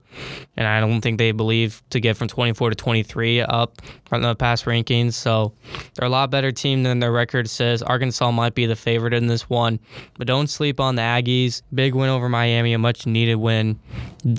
[0.56, 4.36] and I don't think they believe to get from 24 to 23 up from the
[4.36, 5.14] past rankings.
[5.14, 5.54] So
[5.96, 7.82] they're a lot better team than their record says.
[7.82, 9.80] Arkansas might be the favorite in this one,
[10.20, 11.64] but don't sleep on the Aggies.
[11.74, 13.80] Big win over Miami, a much needed win.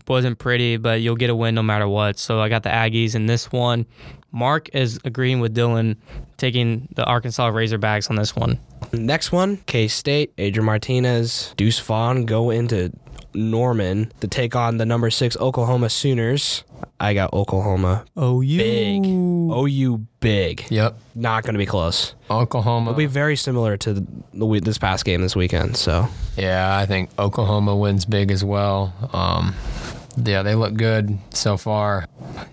[0.07, 2.17] Wasn't pretty, but you'll get a win no matter what.
[2.17, 3.87] So I got the Aggies in this one.
[4.33, 5.97] Mark is agreeing with Dylan,
[6.37, 8.59] taking the Arkansas Razorbacks on this one.
[8.93, 12.93] Next one, K State, Adrian Martinez, Deuce Vaughn go into
[13.35, 16.65] Norman to take on the number six Oklahoma Sooners.
[16.99, 19.05] I got Oklahoma Oh, you big.
[19.07, 20.67] OU big.
[20.71, 20.99] Yep.
[21.15, 22.15] Not going to be close.
[22.31, 22.91] Oklahoma.
[22.91, 25.77] It'll be very similar to the, the this past game this weekend.
[25.77, 28.93] So Yeah, I think Oklahoma wins big as well.
[29.13, 29.55] Um,
[30.17, 32.07] yeah, they look good so far.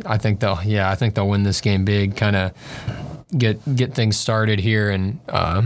[0.05, 0.61] I think they'll.
[0.63, 2.15] Yeah, I think they'll win this game big.
[2.15, 2.51] Kind of
[3.37, 5.63] get get things started here in uh,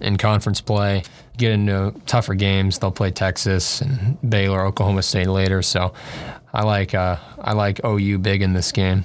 [0.00, 1.02] in conference play.
[1.36, 2.78] Get into tougher games.
[2.78, 5.62] They'll play Texas and Baylor, Oklahoma State later.
[5.62, 5.92] So,
[6.52, 9.04] I like uh, I like OU big in this game.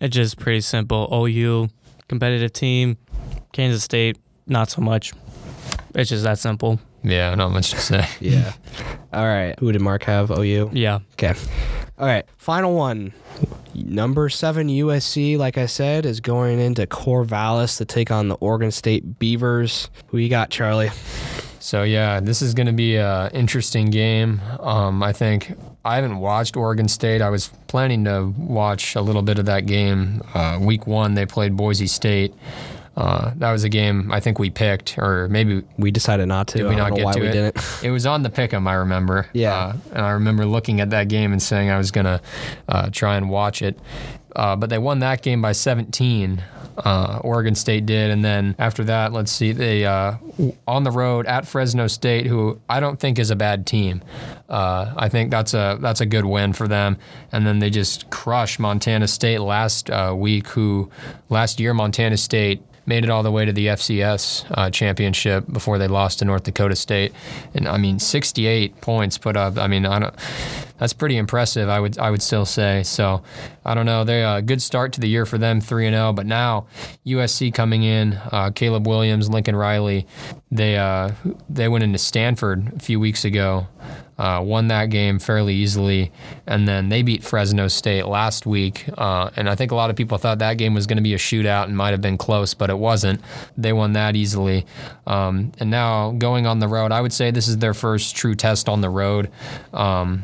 [0.00, 1.08] It's just pretty simple.
[1.12, 1.68] OU,
[2.08, 2.98] competitive team.
[3.52, 5.12] Kansas State, not so much.
[5.94, 6.78] It's just that simple.
[7.02, 8.06] Yeah, not much to say.
[8.20, 8.52] yeah.
[9.16, 9.58] All right.
[9.58, 10.30] Who did Mark have?
[10.30, 10.70] OU.
[10.74, 10.98] Yeah.
[11.12, 11.32] Okay.
[11.98, 12.26] All right.
[12.36, 13.14] Final one.
[13.74, 18.70] Number seven USC, like I said, is going into Corvallis to take on the Oregon
[18.70, 19.88] State Beavers.
[20.08, 20.90] Who you got, Charlie?
[21.60, 24.42] So yeah, this is going to be an interesting game.
[24.60, 27.22] Um, I think I haven't watched Oregon State.
[27.22, 30.20] I was planning to watch a little bit of that game.
[30.34, 32.34] Uh, week one, they played Boise State.
[32.96, 36.58] Uh, that was a game I think we picked, or maybe We decided not to.
[36.58, 37.32] did we I don't get to we it?
[37.32, 37.78] didn't.
[37.82, 39.26] It was on the pick'em, I remember.
[39.34, 39.54] Yeah.
[39.54, 42.22] Uh, and I remember looking at that game and saying I was gonna
[42.68, 43.78] uh, try and watch it.
[44.34, 46.42] Uh, but they won that game by 17.
[46.78, 50.16] Uh, Oregon State did, and then after that, let's see, they uh,
[50.68, 54.02] on the road at Fresno State, who I don't think is a bad team.
[54.46, 56.98] Uh, I think that's a that's a good win for them.
[57.32, 60.90] And then they just crushed Montana State last uh, week, who
[61.30, 65.78] last year Montana State made it all the way to the FCS uh, championship before
[65.78, 67.12] they lost to North Dakota State.
[67.54, 69.58] And I mean, 68 points put up.
[69.58, 70.14] I mean, I don't.
[70.78, 71.68] That's pretty impressive.
[71.68, 72.82] I would I would still say.
[72.82, 73.22] So
[73.64, 74.04] I don't know.
[74.04, 76.12] They a uh, good start to the year for them, three and zero.
[76.12, 76.66] But now
[77.06, 80.06] USC coming in, uh, Caleb Williams, Lincoln Riley,
[80.50, 81.12] they uh,
[81.48, 83.66] they went into Stanford a few weeks ago.
[84.18, 86.10] Uh, won that game fairly easily,
[86.46, 88.86] and then they beat Fresno State last week.
[88.96, 91.12] Uh, and I think a lot of people thought that game was going to be
[91.12, 93.20] a shootout and might have been close, but it wasn't.
[93.58, 94.64] They won that easily.
[95.06, 98.34] Um, and now going on the road, I would say this is their first true
[98.34, 99.30] test on the road.
[99.74, 100.22] Um,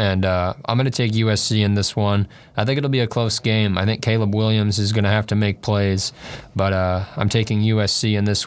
[0.00, 2.26] and uh, I'm going to take USC in this one.
[2.56, 3.76] I think it'll be a close game.
[3.76, 6.14] I think Caleb Williams is going to have to make plays,
[6.56, 8.46] but uh, I'm taking USC in this.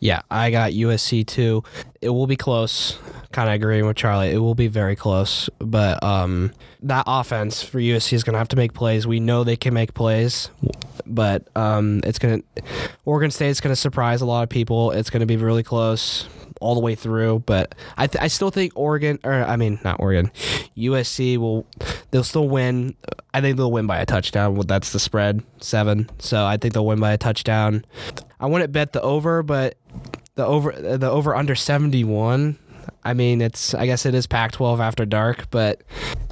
[0.00, 1.62] Yeah, I got USC too.
[2.00, 2.98] It will be close.
[3.32, 4.30] Kind of agreeing with Charlie.
[4.30, 6.52] It will be very close, but um,
[6.82, 9.06] that offense for USC is going to have to make plays.
[9.06, 10.50] We know they can make plays,
[11.06, 12.62] but um, it's going to
[13.06, 14.90] Oregon State's going to surprise a lot of people.
[14.90, 16.28] It's going to be really close
[16.60, 19.98] all the way through, but I th- I still think Oregon or I mean not
[19.98, 20.30] Oregon,
[20.76, 21.66] USC will
[22.10, 22.94] they'll still win.
[23.34, 24.58] I think they'll win by a touchdown.
[24.66, 27.84] That's the spread seven, so I think they'll win by a touchdown.
[28.38, 29.76] I wouldn't bet the over, but
[30.34, 32.58] the over the over under 71
[33.04, 35.82] i mean it's i guess it is pac 12 after dark but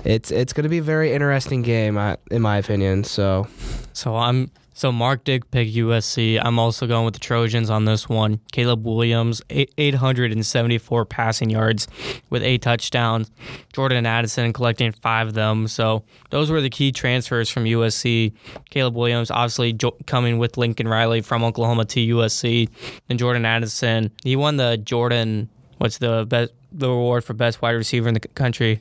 [0.05, 1.99] it's it's going to be a very interesting game
[2.31, 3.47] in my opinion so
[3.93, 6.41] So I'm So Mark did pick USC.
[6.43, 8.41] I'm also going with the Trojans on this one.
[8.51, 11.87] Caleb Williams, 874 passing yards
[12.31, 13.31] with eight touchdowns.
[13.75, 15.68] Jordan Addison collecting five of them.
[15.68, 18.33] So those were the key transfers from USC.
[18.71, 22.68] Caleb Williams, obviously jo- coming with Lincoln Riley from Oklahoma to USC.
[23.11, 25.51] And Jordan Addison, he won the Jordan,
[25.81, 28.81] what's the best, the award for best wide receiver in the c- country.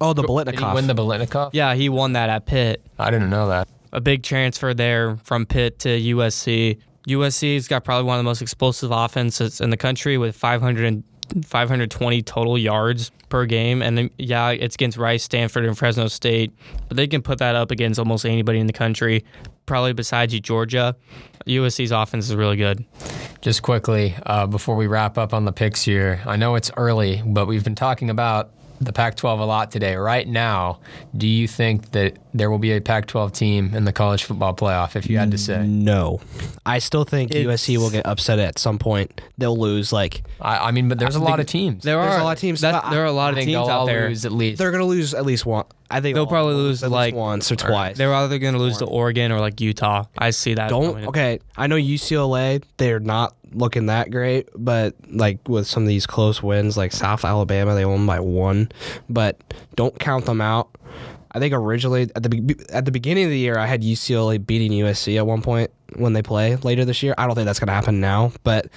[0.00, 0.74] Oh, the Did he Biletnikoff.
[0.74, 1.50] win the Biletnikoff?
[1.54, 2.82] Yeah, he won that at Pitt.
[2.98, 3.66] I didn't know that.
[3.92, 6.78] a big transfer there from Pitt to USC.
[7.08, 11.02] USC's got probably one of the most explosive offenses in the country with 500 and
[11.46, 13.80] 520 total yards per game.
[13.82, 16.52] And then, yeah, it's against Rice, Stanford, and Fresno State,
[16.88, 19.24] but they can put that up against almost anybody in the country,
[19.66, 20.96] probably besides you, Georgia.
[21.46, 22.84] USC's offense is really good.
[23.40, 27.22] Just quickly, uh, before we wrap up on the picks here, I know it's early,
[27.24, 28.50] but we've been talking about
[28.80, 29.94] the Pac 12 a lot today.
[29.96, 30.80] Right now,
[31.16, 34.54] do you think that there will be a Pac 12 team in the college football
[34.54, 35.64] playoff, if you had to say?
[35.66, 36.20] no,
[36.66, 39.18] I still think It's- USC will get upset at some point.
[39.38, 39.92] They'll lose.
[39.92, 41.84] Like I, I mean, but there's a lot of teams.
[41.84, 42.60] There are a lot of teams.
[42.62, 44.08] That, there are a lot of teams out there.
[44.08, 44.58] lose at least.
[44.58, 45.64] they're gonna lose at least one.
[45.90, 47.96] I think They'll probably lose, like- once or twice.
[47.96, 50.04] They're either going to lose to Oregon or like Utah.
[50.18, 50.68] I see that.
[50.68, 51.08] Don't coming.
[51.08, 51.40] okay.
[51.56, 52.62] I know UCLA.
[52.76, 57.24] They're not looking that great, but like with some of these close wins, like South
[57.24, 58.70] Alabama, they won by one.
[59.08, 59.40] But
[59.76, 60.70] don't count them out.
[61.32, 64.72] I think originally at the at the beginning of the year, I had UCLA beating
[64.72, 67.14] USC at one point when they play later this year.
[67.16, 68.68] I don't think that's going to happen now, but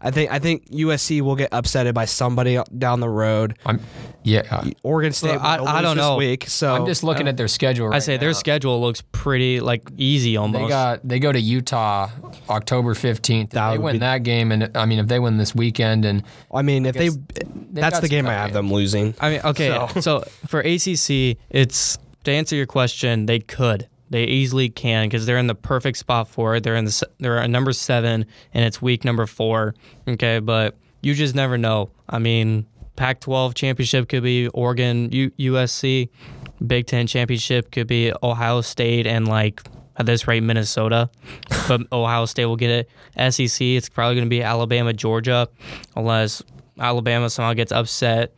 [0.00, 3.58] I think I think USC will get upsetted by somebody down the road.
[3.64, 3.80] I'm,
[4.22, 5.36] yeah, uh, Oregon State.
[5.36, 6.16] Well, I- will I don't this know.
[6.16, 7.88] Week, so I'm just looking at their schedule.
[7.88, 10.62] Right I say their schedule looks pretty like easy almost.
[10.62, 12.10] They got they go to Utah
[12.48, 13.50] October 15th.
[13.50, 16.22] That they win be- that game, and I mean, if they win this weekend, and
[16.54, 17.08] I mean, if they,
[17.72, 19.14] that's the game I tough have them losing.
[19.20, 19.88] I mean, okay.
[20.00, 20.20] So.
[20.46, 25.46] for ACC, it's to answer your question, they could, they easily can because they're in
[25.46, 26.62] the perfect spot for it.
[26.62, 29.74] They're in the, they're at number seven, and it's week number four.
[30.06, 31.90] Okay, but you just never know.
[32.08, 36.08] I mean, Pac-12 championship could be Oregon, U- USC.
[36.66, 39.62] Big Ten championship could be Ohio State and like
[39.98, 41.10] at this rate Minnesota,
[41.68, 42.70] but Ohio State will get
[43.16, 43.32] it.
[43.32, 45.48] SEC, it's probably going to be Alabama, Georgia,
[45.94, 46.42] unless
[46.78, 48.34] Alabama somehow gets upset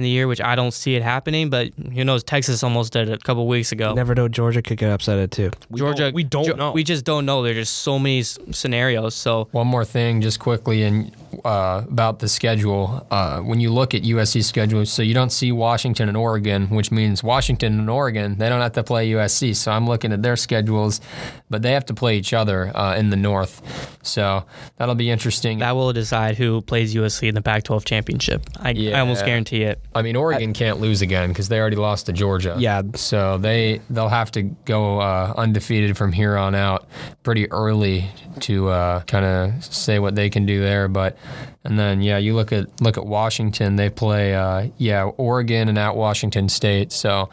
[0.00, 1.50] in the year, which I don't see it happening.
[1.50, 2.24] But who knows?
[2.24, 3.92] Texas almost did it a couple weeks ago.
[3.94, 5.50] Never know Georgia could get upset at too.
[5.68, 6.72] We Georgia, don't, we don't Geo- know.
[6.72, 7.42] We just don't know.
[7.42, 9.14] There's just so many s- scenarios.
[9.14, 13.06] So One more thing, just quickly, and uh, about the schedule.
[13.10, 16.90] Uh, when you look at USC schedule, so you don't see Washington and Oregon, which
[16.90, 19.54] means Washington and Oregon they don't have to play USC.
[19.56, 21.00] So I'm looking at their schedules,
[21.48, 23.62] but they have to play each other uh, in the North.
[24.02, 24.44] So
[24.78, 25.58] that'll be interesting.
[25.58, 28.42] that will decide who plays USC in the Pac-12 championship.
[28.58, 29.80] I, I almost guarantee it.
[29.94, 32.56] I mean, Oregon can't lose again because they already lost to Georgia.
[32.58, 32.82] Yeah.
[32.94, 36.86] So they they'll have to go uh, undefeated from here on out
[37.22, 38.10] pretty early
[38.40, 40.88] to uh, kind of say what they can do there.
[40.88, 41.16] But
[41.64, 43.76] and then yeah, you look at look at Washington.
[43.76, 46.92] They play uh, yeah Oregon and at Washington State.
[46.92, 47.28] So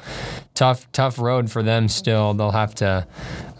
[0.53, 2.33] tough tough road for them still.
[2.33, 3.07] They'll have to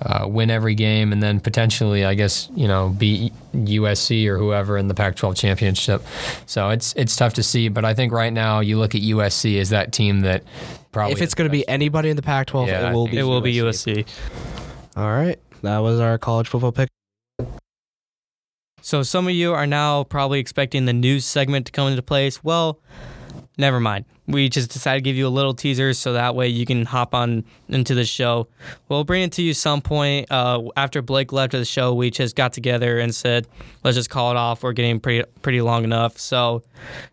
[0.01, 4.77] uh, win every game and then potentially I guess you know beat USC or whoever
[4.77, 6.03] in the Pac-12 championship.
[6.45, 9.59] So it's it's tough to see, but I think right now you look at USC
[9.59, 10.43] as that team that
[10.91, 13.17] probably if it's going to be anybody in the Pac-12, Yeah, it will be.
[13.17, 14.05] It will be USC.
[14.05, 14.07] USC.
[14.97, 16.89] All right, that was our college football pick.
[18.88, 22.41] So some of you are now probably expecting the news segment to come into place.
[22.41, 22.79] Well,
[23.57, 24.05] never mind.
[24.27, 27.13] We just decided to give you a little teaser so that way you can hop
[27.13, 28.47] on into the show.
[28.88, 30.31] We'll bring it to you some point.
[30.31, 33.45] Uh, after Blake left the show, we just got together and said,
[33.83, 34.63] let's just call it off.
[34.63, 36.17] We're getting pretty pretty long enough.
[36.17, 36.63] So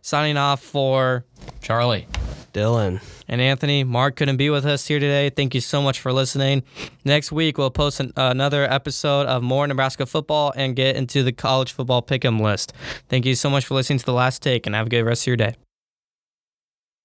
[0.00, 1.24] signing off for
[1.60, 2.06] Charlie.
[2.54, 3.02] Dylan.
[3.28, 3.84] and Anthony.
[3.84, 5.28] Mark couldn't be with us here today.
[5.28, 6.62] Thank you so much for listening.
[7.04, 11.32] Next week, we'll post an, another episode of more Nebraska football and get into the
[11.32, 12.72] college football pick'em list.
[13.08, 15.24] Thank you so much for listening to The Last Take, and have a good rest
[15.24, 15.54] of your day.